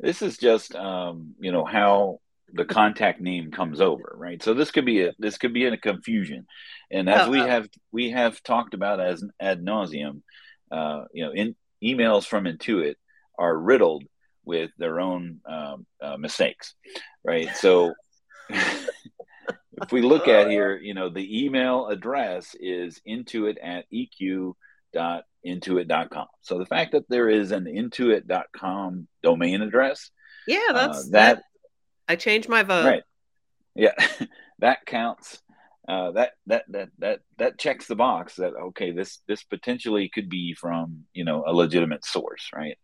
this 0.00 0.22
is 0.22 0.36
just 0.36 0.74
um, 0.74 1.34
you 1.38 1.52
know 1.52 1.64
how 1.64 2.20
the 2.52 2.64
contact 2.64 3.20
name 3.20 3.50
comes 3.50 3.80
over, 3.80 4.14
right? 4.16 4.42
So 4.42 4.54
this 4.54 4.70
could 4.70 4.84
be 4.84 5.02
a 5.02 5.12
this 5.18 5.38
could 5.38 5.52
be 5.52 5.64
in 5.64 5.72
a 5.72 5.78
confusion, 5.78 6.46
and 6.90 7.08
as 7.08 7.28
we 7.28 7.38
have 7.38 7.68
we 7.92 8.10
have 8.10 8.42
talked 8.42 8.74
about 8.74 9.00
as 9.00 9.24
ad 9.40 9.64
nauseum, 9.64 10.22
uh, 10.70 11.04
you 11.12 11.24
know, 11.24 11.32
in 11.32 11.56
emails 11.82 12.26
from 12.26 12.44
Intuit 12.44 12.94
are 13.38 13.56
riddled 13.56 14.04
with 14.44 14.70
their 14.78 15.00
own 15.00 15.40
um, 15.48 15.86
uh, 16.02 16.16
mistakes, 16.16 16.74
right? 17.24 17.54
So. 17.56 17.94
if 19.82 19.92
we 19.92 20.02
look 20.02 20.28
at 20.28 20.50
here, 20.50 20.76
you 20.76 20.94
know, 20.94 21.08
the 21.08 21.44
email 21.44 21.88
address 21.88 22.54
is 22.58 23.00
intuit 23.06 23.56
at 23.62 23.84
eq.intuit.com. 25.46 26.26
So 26.42 26.58
the 26.58 26.66
fact 26.66 26.92
that 26.92 27.08
there 27.08 27.28
is 27.28 27.52
an 27.52 27.64
intuit.com 27.64 29.08
domain 29.22 29.62
address, 29.62 30.10
yeah, 30.46 30.72
that's 30.72 30.98
uh, 30.98 31.02
that, 31.10 31.36
that 31.36 31.42
I 32.08 32.16
changed 32.16 32.48
my 32.48 32.62
vote. 32.62 32.86
Right. 32.86 33.02
Yeah, 33.74 33.94
that 34.60 34.86
counts. 34.86 35.40
Uh, 35.88 36.10
that 36.12 36.32
that 36.46 36.64
that 36.68 36.88
that 36.98 37.20
that 37.38 37.58
checks 37.60 37.86
the 37.86 37.94
box 37.94 38.36
that 38.36 38.52
okay 38.54 38.90
this 38.90 39.20
this 39.28 39.44
potentially 39.44 40.10
could 40.12 40.28
be 40.28 40.52
from 40.52 41.04
you 41.12 41.24
know 41.24 41.44
a 41.46 41.54
legitimate 41.54 42.04
source 42.04 42.50
right 42.52 42.76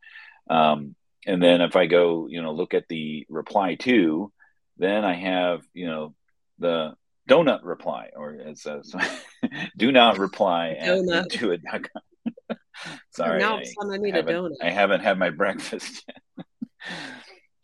um, 0.49 0.95
and 1.27 1.43
then 1.43 1.61
if 1.61 1.75
i 1.75 1.87
go 1.87 2.29
you 2.29 2.41
know 2.41 2.53
look 2.53 2.75
at 2.75 2.87
the 2.89 3.27
reply 3.29 3.75
to 3.75 4.31
then 4.77 5.05
i 5.05 5.15
have 5.15 5.63
you 5.75 5.89
know 5.89 6.15
the 6.61 6.95
donut 7.29 7.65
reply 7.65 8.11
or 8.15 8.35
it 8.35 8.57
says 8.57 8.95
do 9.77 9.91
not 9.91 10.19
reply 10.19 10.77
at 10.79 10.99
intuit.com 10.99 12.03
sorry 13.11 13.39
now 13.39 13.59
I, 13.59 13.65
I 13.93 13.97
need 13.99 14.17
a 14.17 14.23
donut 14.23 14.53
i 14.63 14.71
haven't 14.71 15.01
had 15.01 15.19
my 15.19 15.31
breakfast 15.43 16.05
yet 16.09 16.47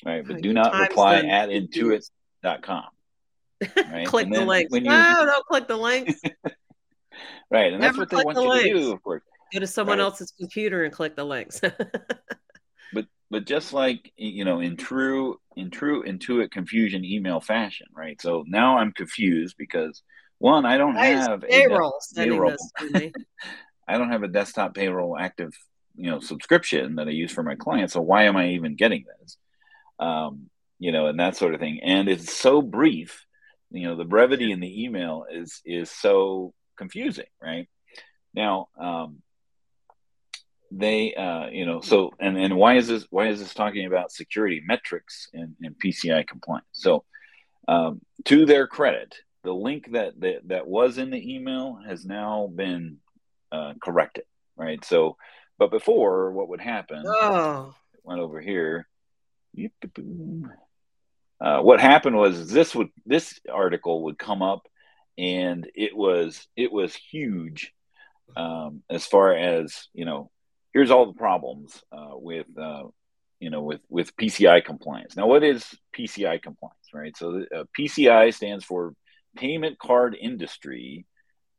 right? 0.05 0.27
But 0.27 0.43
do 0.43 0.53
not 0.53 0.75
reply 0.75 1.17
at 1.17 1.49
intuit.com. 1.49 2.85
Right? 3.91 4.07
click 4.07 4.31
the 4.31 4.45
links. 4.45 4.75
You... 4.75 4.81
No, 4.81 5.25
don't 5.27 5.47
click 5.47 5.69
the 5.69 5.77
links. 5.77 6.21
right, 7.51 7.73
and 7.73 7.81
Never 7.81 7.81
that's 7.81 7.99
what 7.99 8.11
they 8.11 8.17
want 8.17 8.37
the 8.37 8.43
you 8.43 8.49
links. 8.49 8.69
to 8.69 8.75
do, 8.75 8.93
of 8.93 9.03
course. 9.03 9.23
Go 9.53 9.61
to 9.61 9.67
someone 9.67 9.99
right. 9.99 10.05
else's 10.05 10.33
computer 10.39 10.85
and 10.85 10.93
click 10.93 11.17
the 11.17 11.25
links. 11.25 11.61
but 12.93 13.07
but 13.31 13.47
just 13.47 13.73
like 13.73 14.13
you 14.17 14.45
know, 14.45 14.61
in 14.61 14.77
true 14.77 15.41
in 15.57 15.71
true 15.71 16.05
Intuit 16.05 16.51
confusion 16.51 17.05
email 17.05 17.41
fashion, 17.41 17.87
right? 17.95 18.21
So 18.21 18.45
now 18.47 18.79
I'm 18.79 18.93
confused 18.93 19.57
because 19.59 20.03
one, 20.39 20.67
I 20.67 20.77
don't 20.77 20.95
have 20.95 21.41
payroll 21.41 21.99
a 21.99 22.15
payroll. 22.15 22.57
I 23.89 23.99
don't 23.99 24.11
have 24.11 24.23
a 24.23 24.29
desktop 24.29 24.75
payroll 24.75 25.17
active, 25.19 25.53
you 25.97 26.11
know, 26.11 26.21
subscription 26.21 26.97
that 26.97 27.09
I 27.09 27.13
use 27.13 27.33
for 27.33 27.43
my 27.43 27.55
clients. 27.55 27.95
So 27.95 28.01
why 28.01 28.25
am 28.25 28.37
I 28.37 28.51
even 28.51 28.77
getting 28.77 29.05
this? 29.21 29.37
um, 29.99 30.49
you 30.79 30.93
know, 30.93 31.07
and 31.07 31.19
that 31.19 31.37
sort 31.37 31.55
of 31.55 31.61
thing. 31.61 31.81
And 31.83 32.09
it's 32.09 32.33
so 32.33 32.63
brief, 32.63 33.25
you 33.71 33.89
know, 33.89 33.97
the 33.97 34.05
brevity 34.05 34.53
in 34.53 34.61
the 34.61 34.85
email 34.85 35.27
is 35.31 35.61
is 35.65 35.91
so 35.91 36.55
confusing, 36.77 37.27
right? 37.43 37.69
Now, 38.35 38.69
um, 38.79 39.23
they, 40.71 41.15
uh, 41.15 41.49
you 41.49 41.67
know, 41.67 41.81
so 41.81 42.13
and 42.21 42.39
and 42.39 42.57
why 42.57 42.77
is 42.77 42.89
this? 42.89 43.07
Why 43.11 43.29
is 43.29 43.41
this 43.41 43.55
talking 43.55 43.87
about 43.87 44.13
security 44.13 44.63
metrics 44.65 45.29
and, 45.33 45.55
and 45.63 45.75
PCI 45.79 46.27
compliance? 46.27 46.67
So, 46.73 47.05
um, 47.67 48.01
to 48.27 48.47
their 48.47 48.67
credit, 48.67 49.17
the 49.43 49.53
link 49.53 49.93
that, 49.93 50.21
that 50.21 50.49
that 50.49 50.67
was 50.67 50.99
in 50.99 51.11
the 51.11 51.35
email 51.35 51.81
has 51.87 52.05
now 52.05 52.51
been 52.55 52.99
uh, 53.53 53.75
correct 53.83 54.19
it, 54.19 54.27
right? 54.57 54.85
So, 54.85 55.17
but 55.59 55.71
before, 55.71 56.33
what 56.33 56.49
would 56.49 56.61
happen? 56.61 57.03
Oh. 57.07 57.75
Went 58.05 58.21
over 58.21 58.41
here 58.41 58.87
uh, 61.41 61.61
what 61.61 61.81
happened 61.81 62.17
was 62.17 62.51
this 62.51 62.75
would 62.75 62.89
this 63.07 63.39
article 63.53 64.05
would 64.05 64.19
come 64.19 64.43
up, 64.43 64.67
and 65.17 65.69
it 65.75 65.97
was 65.97 66.47
it 66.57 66.73
was 66.73 66.95
huge 66.95 67.73
um, 68.37 68.83
as 68.91 69.07
far 69.07 69.35
as 69.35 69.89
you 69.93 70.05
know. 70.05 70.31
Here's 70.75 70.91
all 70.91 71.07
the 71.07 71.19
problems 71.19 71.83
uh, 71.91 72.13
with 72.13 72.47
uh, 72.59 72.85
you 73.41 73.51
know 73.51 73.63
with 73.63 73.81
with 73.89 74.17
PCI 74.17 74.65
compliance. 74.65 75.17
Now, 75.17 75.27
what 75.27 75.43
is 75.43 75.65
PCI 75.97 76.43
compliance? 76.43 76.77
Right. 76.93 77.17
So 77.17 77.45
uh, 77.55 77.65
PCI 77.79 78.35
stands 78.35 78.65
for 78.65 78.95
Payment 79.37 79.79
Card 79.79 80.17
Industry 80.21 81.07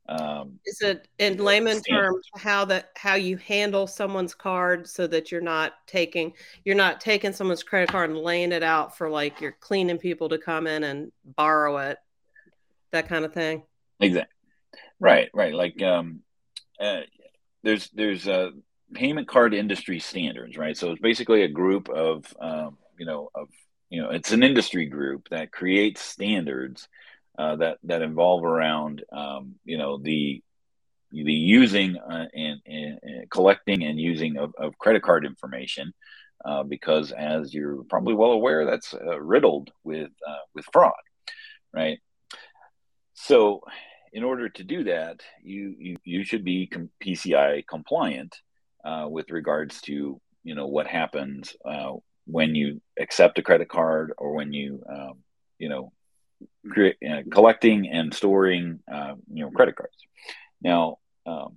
um, 0.08 0.58
is 0.66 0.80
it 0.80 1.06
in 1.18 1.36
layman 1.36 1.80
terms 1.82 2.26
how 2.36 2.64
that 2.64 2.90
how 2.96 3.14
you 3.14 3.36
handle 3.36 3.86
someone's 3.86 4.34
card 4.34 4.88
so 4.88 5.06
that 5.06 5.30
you're 5.30 5.40
not 5.40 5.74
taking 5.86 6.32
you're 6.64 6.74
not 6.74 7.00
taking 7.00 7.32
someone's 7.32 7.62
credit 7.62 7.90
card 7.90 8.10
and 8.10 8.18
laying 8.18 8.50
it 8.50 8.62
out 8.62 8.96
for 8.96 9.08
like 9.08 9.40
you're 9.40 9.56
cleaning 9.60 9.98
people 9.98 10.28
to 10.28 10.38
come 10.38 10.66
in 10.66 10.84
and 10.84 11.12
borrow 11.36 11.78
it, 11.78 11.98
that 12.90 13.08
kind 13.08 13.24
of 13.24 13.32
thing. 13.32 13.62
Exactly. 14.00 14.34
Right. 14.98 15.30
Right. 15.32 15.54
Like 15.54 15.80
um, 15.82 16.20
uh, 16.80 17.00
there's 17.62 17.88
there's 17.90 18.26
uh, 18.26 18.50
payment 18.94 19.28
card 19.28 19.54
industry 19.54 20.00
standards, 20.00 20.56
right? 20.56 20.76
So 20.76 20.92
it's 20.92 21.00
basically 21.00 21.42
a 21.42 21.48
group 21.48 21.88
of 21.88 22.24
um, 22.40 22.78
you 22.98 23.06
know 23.06 23.30
of 23.34 23.48
you 23.88 24.02
know 24.02 24.10
it's 24.10 24.32
an 24.32 24.42
industry 24.42 24.86
group 24.86 25.28
that 25.30 25.52
creates 25.52 26.00
standards 26.00 26.88
uh, 27.40 27.56
that 27.56 27.78
that 27.84 28.02
involve 28.02 28.44
around 28.44 29.02
um, 29.12 29.54
you 29.64 29.78
know 29.78 29.96
the 29.96 30.42
the 31.10 31.32
using 31.32 31.96
uh, 31.96 32.26
and, 32.34 32.60
and, 32.66 32.98
and, 33.02 33.30
collecting 33.30 33.82
and 33.82 33.98
using 33.98 34.36
of, 34.36 34.52
of 34.58 34.76
credit 34.78 35.02
card 35.02 35.24
information 35.24 35.92
uh, 36.44 36.62
because 36.62 37.12
as 37.12 37.54
you're 37.54 37.82
probably 37.84 38.14
well 38.14 38.32
aware 38.32 38.66
that's 38.66 38.92
uh, 38.92 39.18
riddled 39.18 39.70
with 39.84 40.10
uh, 40.28 40.44
with 40.54 40.66
fraud 40.70 40.92
right? 41.72 41.98
So 43.14 43.62
in 44.12 44.22
order 44.22 44.50
to 44.50 44.62
do 44.62 44.84
that 44.84 45.22
you 45.42 45.74
you, 45.78 45.96
you 46.04 46.24
should 46.24 46.44
be 46.44 46.66
com- 46.66 46.90
PCI 47.02 47.66
compliant 47.66 48.36
with 49.08 49.30
regards 49.30 49.80
to 49.82 50.20
you 50.42 50.54
know 50.54 50.66
what 50.66 50.86
happens 50.86 51.56
when 52.26 52.54
you 52.54 52.82
accept 52.98 53.38
a 53.38 53.42
credit 53.42 53.68
card 53.70 54.12
or 54.18 54.34
when 54.34 54.52
you 54.52 54.82
um, 54.94 55.14
you 55.60 55.68
know, 55.68 55.92
uh, 56.76 57.22
collecting 57.30 57.88
and 57.88 58.14
storing, 58.14 58.80
uh, 58.90 59.14
you 59.32 59.44
know, 59.44 59.50
credit 59.50 59.76
cards. 59.76 59.96
Now, 60.62 60.98
um, 61.26 61.56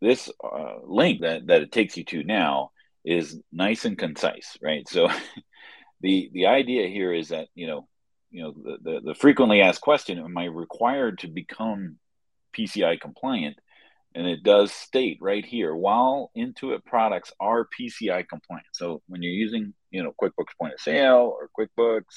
this 0.00 0.30
uh, 0.42 0.76
link 0.84 1.22
that, 1.22 1.46
that 1.46 1.62
it 1.62 1.72
takes 1.72 1.96
you 1.96 2.04
to 2.04 2.24
now 2.24 2.70
is 3.04 3.40
nice 3.52 3.84
and 3.84 3.96
concise, 3.96 4.58
right? 4.60 4.86
So 4.88 5.08
the 6.00 6.30
the 6.32 6.46
idea 6.46 6.88
here 6.88 7.12
is 7.12 7.28
that 7.28 7.48
you 7.54 7.66
know 7.66 7.88
you 8.30 8.42
know 8.42 8.52
the, 8.52 8.78
the, 8.82 9.00
the 9.00 9.14
frequently 9.14 9.62
asked 9.62 9.80
question: 9.80 10.18
Am 10.18 10.36
I 10.36 10.44
required 10.46 11.20
to 11.20 11.28
become 11.28 11.96
PCI 12.56 13.00
compliant? 13.00 13.56
And 14.14 14.26
it 14.26 14.42
does 14.42 14.72
state 14.72 15.18
right 15.20 15.44
here, 15.44 15.76
while 15.76 16.30
Intuit 16.34 16.86
products 16.86 17.34
are 17.38 17.68
PCI 17.78 18.26
compliant. 18.26 18.66
So 18.72 19.02
when 19.08 19.22
you're 19.22 19.30
using, 19.30 19.74
you 19.90 20.02
know, 20.02 20.14
QuickBooks 20.18 20.56
Point 20.58 20.72
of 20.72 20.80
Sale 20.80 21.36
or 21.38 21.50
QuickBooks 21.58 22.14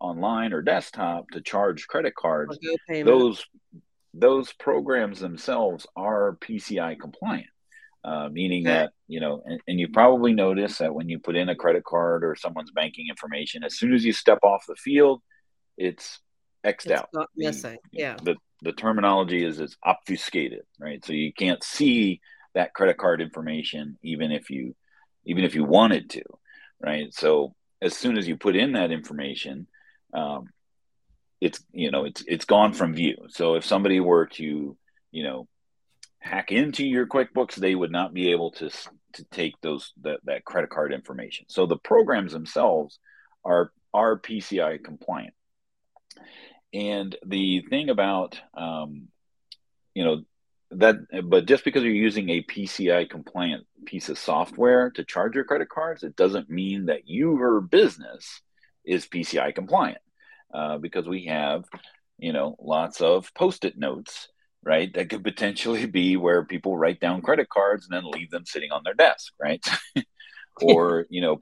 online 0.00 0.52
or 0.52 0.62
desktop 0.62 1.28
to 1.30 1.40
charge 1.40 1.86
credit 1.86 2.14
cards, 2.14 2.58
those 2.88 3.44
those 4.14 4.52
programs 4.54 5.20
themselves 5.20 5.86
are 5.94 6.38
PCI 6.40 6.98
compliant, 6.98 7.48
uh, 8.04 8.28
meaning 8.30 8.66
okay. 8.66 8.74
that 8.74 8.92
you 9.06 9.20
know, 9.20 9.42
and, 9.44 9.60
and, 9.68 9.78
you 9.78 9.88
probably 9.88 10.32
notice 10.32 10.78
that 10.78 10.94
when 10.94 11.08
you 11.08 11.18
put 11.18 11.36
in 11.36 11.48
a 11.48 11.54
credit 11.54 11.84
card 11.84 12.24
or 12.24 12.34
someone's 12.34 12.70
banking 12.70 13.06
information, 13.10 13.62
as 13.62 13.76
soon 13.76 13.94
as 13.94 14.04
you 14.04 14.12
step 14.12 14.38
off 14.42 14.64
the 14.66 14.74
field, 14.76 15.20
it's 15.76 16.18
xed 16.64 16.90
out. 16.90 17.08
Not 17.12 17.28
missing. 17.36 17.78
The, 17.92 17.98
yeah. 17.98 18.16
The 18.22 18.36
the 18.62 18.72
terminology 18.72 19.44
is 19.44 19.60
it's 19.60 19.76
obfuscated, 19.84 20.62
right? 20.80 21.04
So 21.04 21.12
you 21.12 21.32
can't 21.32 21.62
see 21.62 22.20
that 22.54 22.72
credit 22.72 22.96
card 22.96 23.20
information 23.20 23.98
even 24.02 24.32
if 24.32 24.48
you 24.50 24.74
even 25.24 25.44
if 25.44 25.54
you 25.54 25.64
wanted 25.64 26.10
to, 26.10 26.22
right? 26.80 27.12
So 27.12 27.54
as 27.82 27.96
soon 27.96 28.16
as 28.16 28.26
you 28.26 28.36
put 28.36 28.56
in 28.56 28.72
that 28.72 28.90
information, 28.90 29.66
um, 30.12 30.48
it's 31.40 31.62
you 31.72 31.90
know 31.90 32.04
it's 32.04 32.22
it's 32.26 32.44
gone 32.44 32.72
from 32.72 32.94
view. 32.94 33.16
So 33.28 33.54
if 33.54 33.64
somebody 33.64 34.00
were 34.00 34.26
to 34.26 34.76
you 35.10 35.22
know 35.22 35.48
hack 36.18 36.50
into 36.50 36.84
your 36.84 37.06
QuickBooks, 37.06 37.54
they 37.54 37.74
would 37.74 37.92
not 37.92 38.14
be 38.14 38.30
able 38.32 38.52
to 38.52 38.70
to 39.14 39.24
take 39.30 39.54
those 39.60 39.92
that, 40.02 40.20
that 40.24 40.44
credit 40.44 40.70
card 40.70 40.92
information. 40.92 41.46
So 41.48 41.66
the 41.66 41.76
programs 41.76 42.32
themselves 42.32 42.98
are 43.44 43.72
are 43.92 44.18
PCI 44.18 44.82
compliant. 44.82 45.34
And 46.72 47.16
the 47.24 47.62
thing 47.68 47.88
about 47.88 48.40
um, 48.54 49.08
you 49.94 50.04
know 50.04 50.22
that 50.72 50.96
but 51.24 51.46
just 51.46 51.64
because 51.64 51.84
you're 51.84 51.92
using 51.92 52.28
a 52.30 52.42
PCI 52.42 53.08
compliant 53.08 53.66
piece 53.84 54.08
of 54.08 54.18
software 54.18 54.90
to 54.90 55.04
charge 55.04 55.34
your 55.34 55.44
credit 55.44 55.68
cards, 55.68 56.02
it 56.02 56.16
doesn't 56.16 56.50
mean 56.50 56.86
that 56.86 57.02
your 57.06 57.60
business 57.60 58.42
is 58.86 59.06
PCI 59.06 59.54
compliant 59.54 59.98
uh, 60.54 60.78
because 60.78 61.06
we 61.06 61.26
have, 61.26 61.64
you 62.18 62.32
know, 62.32 62.56
lots 62.60 63.00
of 63.00 63.32
post-it 63.34 63.76
notes, 63.76 64.28
right? 64.62 64.92
That 64.94 65.10
could 65.10 65.24
potentially 65.24 65.86
be 65.86 66.16
where 66.16 66.44
people 66.44 66.76
write 66.76 67.00
down 67.00 67.22
credit 67.22 67.48
cards 67.48 67.86
and 67.86 67.96
then 67.96 68.10
leave 68.10 68.30
them 68.30 68.46
sitting 68.46 68.72
on 68.72 68.82
their 68.84 68.94
desk, 68.94 69.32
right? 69.40 69.64
or 70.62 71.06
you 71.10 71.20
know, 71.20 71.38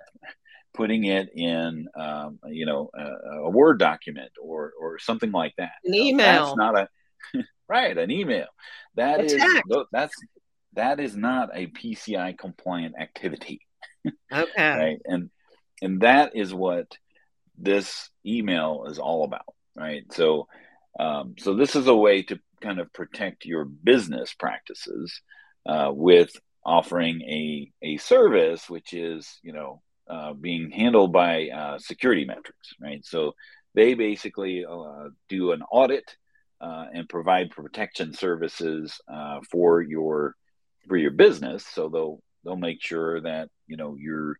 putting 0.74 1.04
it 1.04 1.30
in, 1.34 1.88
um, 1.96 2.38
you 2.48 2.66
know, 2.66 2.90
a, 2.94 3.44
a, 3.44 3.50
Word 3.50 3.78
document 3.78 4.32
or 4.42 4.72
or 4.78 4.98
something 4.98 5.30
like 5.30 5.54
that. 5.56 5.72
An 5.84 5.94
email. 5.94 6.46
That's 6.46 6.56
not 6.56 6.78
a 6.78 6.88
right. 7.68 7.96
An 7.96 8.10
email. 8.10 8.48
That 8.96 9.20
a 9.20 9.24
is 9.24 9.62
that's 9.92 10.14
that 10.74 11.00
is 11.00 11.16
not 11.16 11.50
a 11.54 11.68
PCI 11.68 12.36
compliant 12.36 12.96
activity. 12.98 13.60
Okay. 14.30 14.76
right. 14.76 14.98
And 15.06 15.30
and 15.80 16.02
that 16.02 16.36
is 16.36 16.52
what 16.52 16.98
this 17.58 18.10
email 18.26 18.86
is 18.88 18.98
all 18.98 19.24
about, 19.24 19.54
right? 19.76 20.04
So, 20.12 20.48
um, 20.98 21.34
so 21.38 21.54
this 21.54 21.76
is 21.76 21.86
a 21.86 21.96
way 21.96 22.22
to 22.22 22.38
kind 22.60 22.80
of 22.80 22.92
protect 22.92 23.44
your 23.44 23.64
business 23.64 24.34
practices 24.34 25.20
uh, 25.66 25.90
with 25.92 26.30
offering 26.66 27.20
a 27.22 27.70
a 27.82 27.98
service 27.98 28.70
which 28.70 28.94
is 28.94 29.38
you 29.42 29.52
know 29.52 29.82
uh, 30.08 30.32
being 30.32 30.70
handled 30.70 31.12
by 31.12 31.48
uh, 31.48 31.78
SecurityMetrics, 31.78 32.74
right? 32.80 33.04
So 33.04 33.34
they 33.74 33.94
basically 33.94 34.64
uh, 34.64 35.08
do 35.28 35.52
an 35.52 35.62
audit 35.62 36.16
uh, 36.60 36.86
and 36.92 37.08
provide 37.08 37.50
protection 37.50 38.12
services 38.14 39.00
uh, 39.12 39.40
for 39.50 39.82
your 39.82 40.34
for 40.88 40.96
your 40.96 41.10
business. 41.10 41.66
So 41.66 41.88
they'll 41.88 42.22
they'll 42.44 42.56
make 42.56 42.82
sure 42.82 43.20
that 43.22 43.48
you 43.66 43.76
know 43.76 43.96
you're 43.98 44.36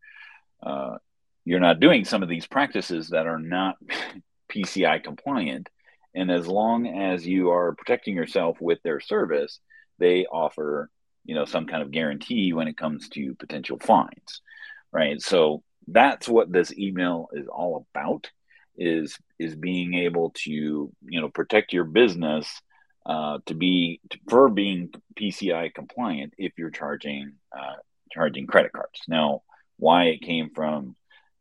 you're 1.45 1.61
not 1.61 1.81
doing 1.81 2.05
some 2.05 2.23
of 2.23 2.29
these 2.29 2.47
practices 2.47 3.11
that 3.11 3.27
are 3.27 3.39
not 3.39 3.77
PCI 4.53 5.03
compliant. 5.03 5.69
And 6.15 6.31
as 6.31 6.47
long 6.47 6.87
as 6.87 7.27
you 7.27 7.51
are 7.51 7.75
protecting 7.75 8.15
yourself 8.15 8.61
with 8.61 8.83
their 8.83 9.01
service, 9.01 9.59
they 9.99 10.27
offer, 10.27 10.91
you 11.25 11.35
know, 11.35 11.45
some 11.45 11.67
kind 11.67 11.83
of 11.83 11.91
guarantee 11.91 12.53
when 12.53 12.69
it 12.69 12.77
comes 12.77 13.09
to 13.11 13.35
potential 13.35 13.79
fines, 13.79 14.41
right? 14.93 15.21
So 15.21 15.63
that's 15.89 16.29
what 16.29 16.53
this 16.53 16.73
email 16.73 17.29
is 17.33 17.47
all 17.49 17.87
about 17.95 18.31
is 18.77 19.17
is 19.39 19.55
being 19.55 19.95
able 19.95 20.31
to 20.31 20.51
you 20.51 21.21
know 21.21 21.29
protect 21.29 21.73
your 21.73 21.85
business 21.85 22.61
uh, 23.07 23.39
to 23.47 23.55
be 23.55 24.01
for 24.29 24.49
being 24.49 24.91
PCI 25.19 25.73
compliant 25.75 26.35
if 26.39 26.53
you're 26.57 26.71
charging 26.71 27.35
uh, 27.57 27.75
charging 28.11 28.47
credit 28.47 28.73
cards. 28.73 29.01
Now, 29.07 29.43
why 29.77 30.05
it 30.05 30.23
came 30.23 30.51
from 30.55 30.97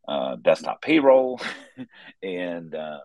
uh, 0.08 0.36
desktop 0.38 0.82
payroll 0.82 1.39
and, 2.24 2.76
uh, 2.76 3.00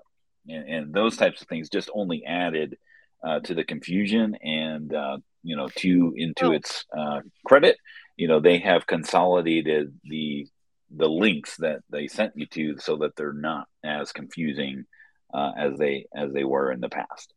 and, 0.49 0.69
and 0.69 0.95
those 0.95 1.17
types 1.17 1.43
of 1.43 1.49
things 1.49 1.69
just 1.69 1.91
only 1.95 2.25
added 2.25 2.77
uh, 3.23 3.41
to 3.41 3.55
the 3.55 3.65
confusion 3.65 4.37
and 4.43 4.95
uh, 4.95 5.19
you 5.43 5.57
know 5.57 5.69
to 5.77 6.15
Intuit's 6.19 6.85
uh, 6.97 7.21
credit. 7.45 7.77
You 8.17 8.29
know 8.29 8.41
they 8.41 8.59
have 8.59 8.87
consolidated 8.87 9.99
the 10.05 10.47
the 10.91 11.09
links 11.09 11.57
that 11.57 11.81
they 11.91 12.07
sent 12.07 12.33
you 12.37 12.47
to 12.47 12.79
so 12.79 12.97
that 12.99 13.15
they're 13.17 13.33
not 13.33 13.67
as 13.85 14.13
confusing 14.13 14.85
uh, 15.33 15.53
as 15.57 15.79
they 15.79 16.07
as 16.15 16.33
they 16.33 16.45
were 16.45 16.73
in 16.73 16.81
the 16.81 16.89
past. 16.89 17.33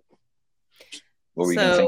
What 1.34 1.48
were 1.48 1.54
so, 1.54 1.62
you 1.62 1.68
going 1.68 1.70
to 1.72 1.78
say 1.78 1.88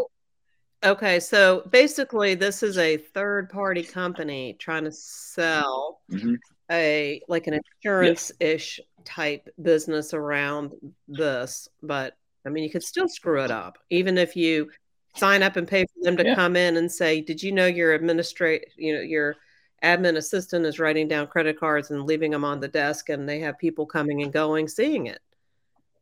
Okay, 0.85 1.21
so 1.21 1.63
basically, 1.69 2.35
this 2.35 2.61
is 2.61 2.77
a 2.77 2.97
third 2.97 3.49
party 3.49 3.83
company 3.83 4.57
trying 4.59 4.83
to 4.83 4.91
sell 4.91 6.01
mm-hmm 6.11 6.35
a 6.73 7.21
like 7.27 7.47
an 7.47 7.59
insurance 7.83 8.31
ish 8.39 8.79
type 9.05 9.47
business 9.61 10.13
around 10.13 10.73
this, 11.07 11.69
but 11.81 12.17
I 12.45 12.49
mean, 12.49 12.63
you 12.63 12.69
could 12.69 12.83
still 12.83 13.07
screw 13.07 13.43
it 13.43 13.51
up, 13.51 13.77
even 13.89 14.17
if 14.17 14.35
you 14.35 14.69
sign 15.15 15.43
up 15.43 15.55
and 15.55 15.67
pay 15.67 15.85
for 15.85 16.03
them 16.03 16.17
to 16.17 16.25
yeah. 16.25 16.35
come 16.35 16.55
in 16.55 16.77
and 16.77 16.91
say, 16.91 17.21
"Did 17.21 17.41
you 17.41 17.51
know 17.51 17.67
your 17.67 17.93
administrate, 17.93 18.65
you 18.75 18.95
know, 18.95 19.01
your 19.01 19.35
admin 19.83 20.17
assistant 20.17 20.65
is 20.65 20.79
writing 20.79 21.07
down 21.07 21.27
credit 21.27 21.59
cards 21.59 21.91
and 21.91 22.03
leaving 22.03 22.31
them 22.31 22.43
on 22.43 22.59
the 22.59 22.67
desk, 22.67 23.09
and 23.09 23.27
they 23.27 23.39
have 23.39 23.57
people 23.57 23.85
coming 23.85 24.21
and 24.23 24.33
going, 24.33 24.67
seeing 24.67 25.05
it." 25.07 25.19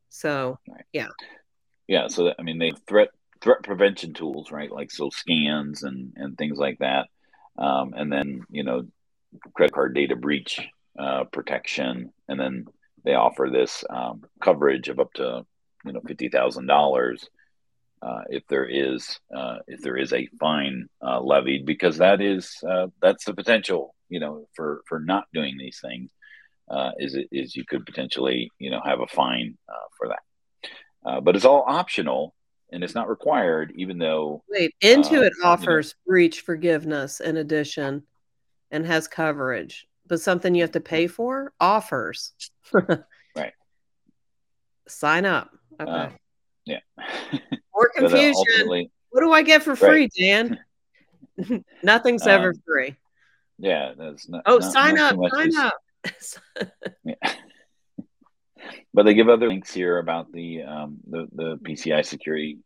So, 0.09 0.59
right. 0.67 0.85
yeah, 0.93 1.09
yeah. 1.87 2.07
So 2.07 2.25
that, 2.25 2.35
I 2.39 2.43
mean, 2.43 2.57
they 2.57 2.71
threat 2.87 3.09
threat 3.41 3.63
prevention 3.63 4.13
tools, 4.13 4.51
right? 4.51 4.71
Like 4.71 4.91
so 4.91 5.09
scans 5.09 5.83
and 5.83 6.13
and 6.15 6.37
things 6.37 6.57
like 6.57 6.79
that, 6.79 7.07
um, 7.57 7.93
and 7.95 8.11
then 8.11 8.45
you 8.49 8.63
know 8.63 8.87
credit 9.53 9.73
card 9.73 9.95
data 9.95 10.15
breach 10.15 10.59
uh, 10.99 11.23
protection, 11.25 12.11
and 12.27 12.39
then 12.39 12.65
they 13.03 13.15
offer 13.15 13.49
this 13.51 13.83
um, 13.89 14.23
coverage 14.41 14.89
of 14.89 14.99
up 14.99 15.13
to 15.13 15.45
you 15.85 15.93
know 15.93 16.01
fifty 16.05 16.29
thousand 16.29 16.69
uh, 16.69 16.73
dollars 16.73 17.29
if 18.29 18.45
there 18.47 18.65
is 18.65 19.19
uh, 19.35 19.57
if 19.67 19.81
there 19.81 19.97
is 19.97 20.13
a 20.13 20.27
fine 20.39 20.87
uh, 21.05 21.19
levied, 21.21 21.65
because 21.65 21.97
that 21.97 22.21
is 22.21 22.57
uh, 22.67 22.87
that's 23.01 23.25
the 23.25 23.33
potential 23.33 23.95
you 24.09 24.19
know 24.19 24.47
for 24.53 24.81
for 24.87 24.99
not 24.99 25.25
doing 25.33 25.57
these 25.57 25.79
things 25.81 26.11
uh, 26.69 26.91
is 26.97 27.17
is 27.31 27.55
you 27.55 27.65
could 27.65 27.85
potentially 27.85 28.49
you 28.59 28.69
know 28.69 28.81
have 28.83 28.99
a 29.01 29.07
fine 29.07 29.57
for 29.97 30.09
that, 30.09 31.23
but 31.23 31.35
it's 31.35 31.45
all 31.45 31.63
optional 31.67 32.33
and 32.73 32.85
it's 32.85 32.95
not 32.95 33.09
required, 33.09 33.73
even 33.75 33.97
though. 33.97 34.41
Wait, 34.49 34.73
Intuit 34.81 35.31
offers 35.43 35.87
you 35.87 36.11
know, 36.11 36.13
breach 36.13 36.39
forgiveness 36.39 37.19
in 37.19 37.35
addition 37.35 38.03
and 38.71 38.85
has 38.85 39.07
coverage, 39.07 39.87
but 40.07 40.21
something 40.21 40.55
you 40.55 40.61
have 40.61 40.71
to 40.71 40.79
pay 40.79 41.07
for 41.07 41.53
offers. 41.59 42.33
right. 42.73 43.53
Sign 44.87 45.25
up. 45.25 45.51
Okay. 45.79 45.91
Uh, 45.91 46.09
yeah. 46.65 46.79
More 47.75 47.91
uh, 47.97 47.99
confusion. 47.99 48.69
Uh, 48.69 48.83
what 49.11 49.21
do 49.21 49.31
I 49.31 49.41
get 49.43 49.63
for 49.63 49.75
free, 49.75 50.01
right. 50.01 50.11
Dan? 50.17 50.59
Nothing's 51.83 52.23
um, 52.23 52.29
ever 52.29 52.53
free. 52.65 52.95
Yeah, 53.57 53.93
that's 53.97 54.27
not. 54.27 54.43
Oh, 54.45 54.57
not, 54.57 54.71
sign 54.71 54.97
up! 54.97 55.15
Sign 55.31 55.55
up. 55.57 55.73
yeah. 57.03 57.33
But 58.93 59.03
they 59.03 59.13
give 59.13 59.29
other 59.29 59.47
links 59.47 59.73
here 59.73 59.99
about 59.99 60.31
the 60.31 60.63
um, 60.63 60.97
the 61.07 61.27
the 61.33 61.57
PCI 61.57 62.05
security, 62.05 62.57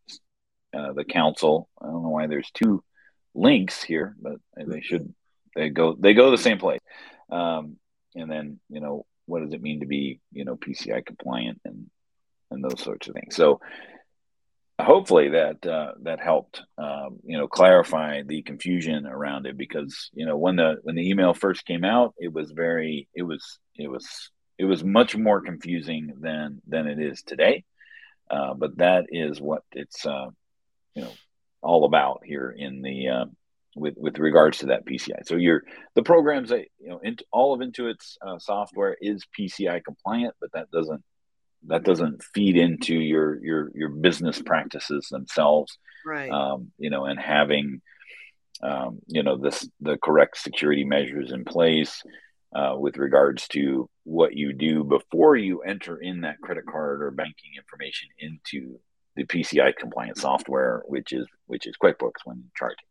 uh, 0.75 0.93
the 0.93 1.03
council. 1.03 1.69
I 1.81 1.87
don't 1.87 2.03
know 2.03 2.09
why 2.09 2.27
there's 2.27 2.49
two 2.51 2.83
links 3.33 3.83
here, 3.83 4.15
but 4.21 4.37
they 4.55 4.81
should 4.81 5.13
they 5.55 5.69
go 5.69 5.95
they 5.97 6.13
go 6.13 6.31
the 6.31 6.37
same 6.37 6.57
place. 6.57 6.81
Um, 7.31 7.77
and 8.15 8.29
then 8.29 8.59
you 8.69 8.81
know 8.81 9.05
what 9.25 9.43
does 9.43 9.53
it 9.53 9.61
mean 9.61 9.79
to 9.79 9.87
be 9.87 10.19
you 10.31 10.45
know 10.45 10.55
PCI 10.55 11.05
compliant 11.05 11.61
and 11.65 11.89
and 12.51 12.63
those 12.63 12.81
sorts 12.81 13.07
of 13.07 13.15
things. 13.15 13.35
So 13.35 13.59
hopefully 14.79 15.29
that 15.29 15.65
uh, 15.65 15.93
that 16.03 16.19
helped 16.19 16.61
um, 16.77 17.19
you 17.23 17.37
know 17.37 17.47
clarify 17.47 18.23
the 18.23 18.41
confusion 18.41 19.05
around 19.05 19.45
it 19.45 19.57
because 19.57 20.09
you 20.13 20.25
know 20.25 20.37
when 20.37 20.57
the 20.57 20.75
when 20.83 20.95
the 20.95 21.09
email 21.09 21.33
first 21.33 21.65
came 21.65 21.85
out 21.85 22.13
it 22.17 22.33
was 22.33 22.51
very 22.51 23.07
it 23.13 23.23
was 23.23 23.59
it 23.75 23.87
was 23.87 24.31
it 24.57 24.65
was 24.65 24.83
much 24.83 25.15
more 25.15 25.41
confusing 25.41 26.13
than 26.19 26.61
than 26.67 26.87
it 26.87 26.99
is 26.99 27.21
today 27.23 27.63
uh, 28.29 28.53
but 28.53 28.77
that 28.77 29.05
is 29.09 29.39
what 29.39 29.63
it's 29.71 30.05
uh, 30.05 30.27
you 30.93 31.03
know 31.03 31.11
all 31.61 31.85
about 31.85 32.21
here 32.25 32.53
in 32.55 32.81
the 32.81 33.07
uh, 33.07 33.25
with 33.75 33.95
with 33.97 34.17
regards 34.17 34.59
to 34.59 34.67
that 34.67 34.85
PCI. 34.85 35.25
So 35.25 35.35
your 35.35 35.63
the 35.93 36.03
programs 36.03 36.49
that 36.49 36.65
you 36.79 36.89
know 36.89 36.99
in, 37.03 37.17
all 37.31 37.53
of 37.53 37.59
Intuit's 37.59 38.17
uh, 38.25 38.39
software 38.39 38.97
is 38.99 39.23
PCI 39.37 39.83
compliant, 39.83 40.35
but 40.39 40.51
that 40.53 40.71
doesn't 40.71 41.03
that 41.67 41.83
doesn't 41.83 42.23
feed 42.33 42.57
into 42.57 42.95
your 42.95 43.43
your 43.43 43.71
your 43.75 43.89
business 43.89 44.41
practices 44.41 45.07
themselves 45.09 45.77
right 46.05 46.29
um, 46.29 46.71
you 46.77 46.89
know 46.89 47.05
and 47.05 47.19
having 47.19 47.81
um, 48.61 48.99
you 49.07 49.23
know 49.23 49.37
this 49.37 49.67
the 49.81 49.97
correct 49.97 50.37
security 50.37 50.85
measures 50.85 51.31
in 51.31 51.43
place 51.43 52.03
uh, 52.55 52.75
with 52.77 52.97
regards 52.97 53.47
to 53.49 53.89
what 54.03 54.33
you 54.33 54.53
do 54.53 54.83
before 54.83 55.35
you 55.35 55.61
enter 55.61 55.97
in 55.97 56.21
that 56.21 56.39
credit 56.41 56.65
card 56.65 57.01
or 57.01 57.11
banking 57.11 57.51
information 57.57 58.07
into 58.19 58.79
the 59.15 59.25
PCI 59.25 59.75
compliant 59.75 60.17
software, 60.17 60.83
which 60.87 61.11
is 61.11 61.27
which 61.47 61.67
is 61.67 61.75
QuickBooks 61.81 62.23
when 62.23 62.45
charging. 62.55 62.87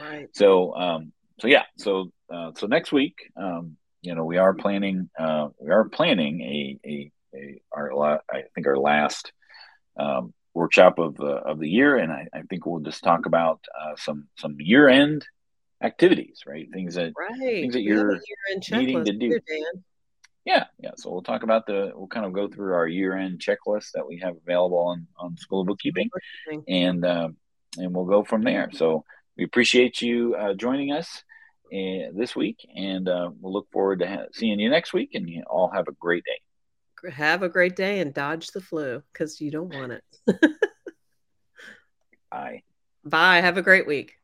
Right 0.00 0.28
So 0.32 0.74
um, 0.74 1.12
so 1.40 1.48
yeah, 1.48 1.64
so 1.76 2.12
uh, 2.32 2.52
so 2.56 2.66
next 2.66 2.92
week, 2.92 3.16
um, 3.36 3.76
you 4.02 4.14
know, 4.14 4.24
we 4.24 4.38
are 4.38 4.54
planning 4.54 5.08
uh, 5.18 5.48
we 5.58 5.70
are 5.70 5.88
planning 5.88 6.40
a 6.42 6.78
a 6.86 7.12
a, 7.34 7.62
our 7.72 8.20
I 8.30 8.42
think 8.54 8.66
our 8.66 8.76
last 8.76 9.32
um, 9.98 10.34
workshop 10.54 10.98
of 10.98 11.16
the 11.16 11.26
of 11.26 11.58
the 11.58 11.68
year, 11.68 11.96
and 11.96 12.12
I, 12.12 12.28
I 12.32 12.42
think 12.42 12.66
we'll 12.66 12.80
just 12.80 13.02
talk 13.02 13.26
about 13.26 13.64
uh, 13.78 13.94
some 13.96 14.28
some 14.38 14.56
year 14.58 14.88
end 14.88 15.26
activities, 15.82 16.42
right? 16.46 16.68
Things 16.72 16.94
that 16.94 17.12
right 17.18 17.38
things 17.38 17.74
that 17.74 17.80
We 17.80 17.96
have 17.96 18.06
a 18.06 18.20
you're 18.68 18.80
needing 18.80 19.04
to 19.04 19.12
do. 19.12 19.30
Dan. 19.30 19.84
Yeah, 20.44 20.64
yeah. 20.78 20.92
So 20.96 21.10
we'll 21.10 21.22
talk 21.22 21.42
about 21.42 21.66
the 21.66 21.92
we'll 21.94 22.08
kind 22.08 22.26
of 22.26 22.32
go 22.32 22.48
through 22.48 22.74
our 22.74 22.86
year 22.86 23.16
end 23.16 23.40
checklist 23.40 23.92
that 23.94 24.06
we 24.06 24.18
have 24.18 24.36
available 24.36 24.78
on 24.78 25.06
on 25.18 25.36
School 25.36 25.62
of 25.62 25.66
Bookkeeping, 25.66 26.10
and 26.68 27.04
uh, 27.04 27.28
and 27.76 27.94
we'll 27.94 28.06
go 28.06 28.24
from 28.24 28.42
there. 28.42 28.70
So 28.72 29.04
we 29.36 29.44
appreciate 29.44 30.00
you 30.02 30.34
uh, 30.36 30.54
joining 30.54 30.92
us. 30.92 31.22
uh, 31.72 32.10
this 32.12 32.34
week, 32.34 32.58
and 32.74 33.08
uh, 33.08 33.30
we'll 33.40 33.52
look 33.52 33.70
forward 33.70 34.00
to 34.00 34.06
ha- 34.08 34.26
seeing 34.32 34.58
you 34.58 34.68
next 34.68 34.92
week. 34.92 35.10
And 35.14 35.28
you 35.28 35.44
all 35.48 35.70
have 35.70 35.86
a 35.86 35.92
great 35.92 36.24
day. 36.24 37.12
have 37.12 37.42
a 37.42 37.48
great 37.48 37.76
day 37.76 38.00
and 38.00 38.12
dodge 38.12 38.48
the 38.48 38.60
flu 38.60 39.02
because 39.12 39.40
you 39.40 39.50
don't 39.50 39.70
want 39.70 39.92
it 39.92 40.04
Bye. 42.30 42.62
bye 43.04 43.40
have 43.40 43.56
a 43.56 43.62
great 43.62 43.86
week 43.86 44.14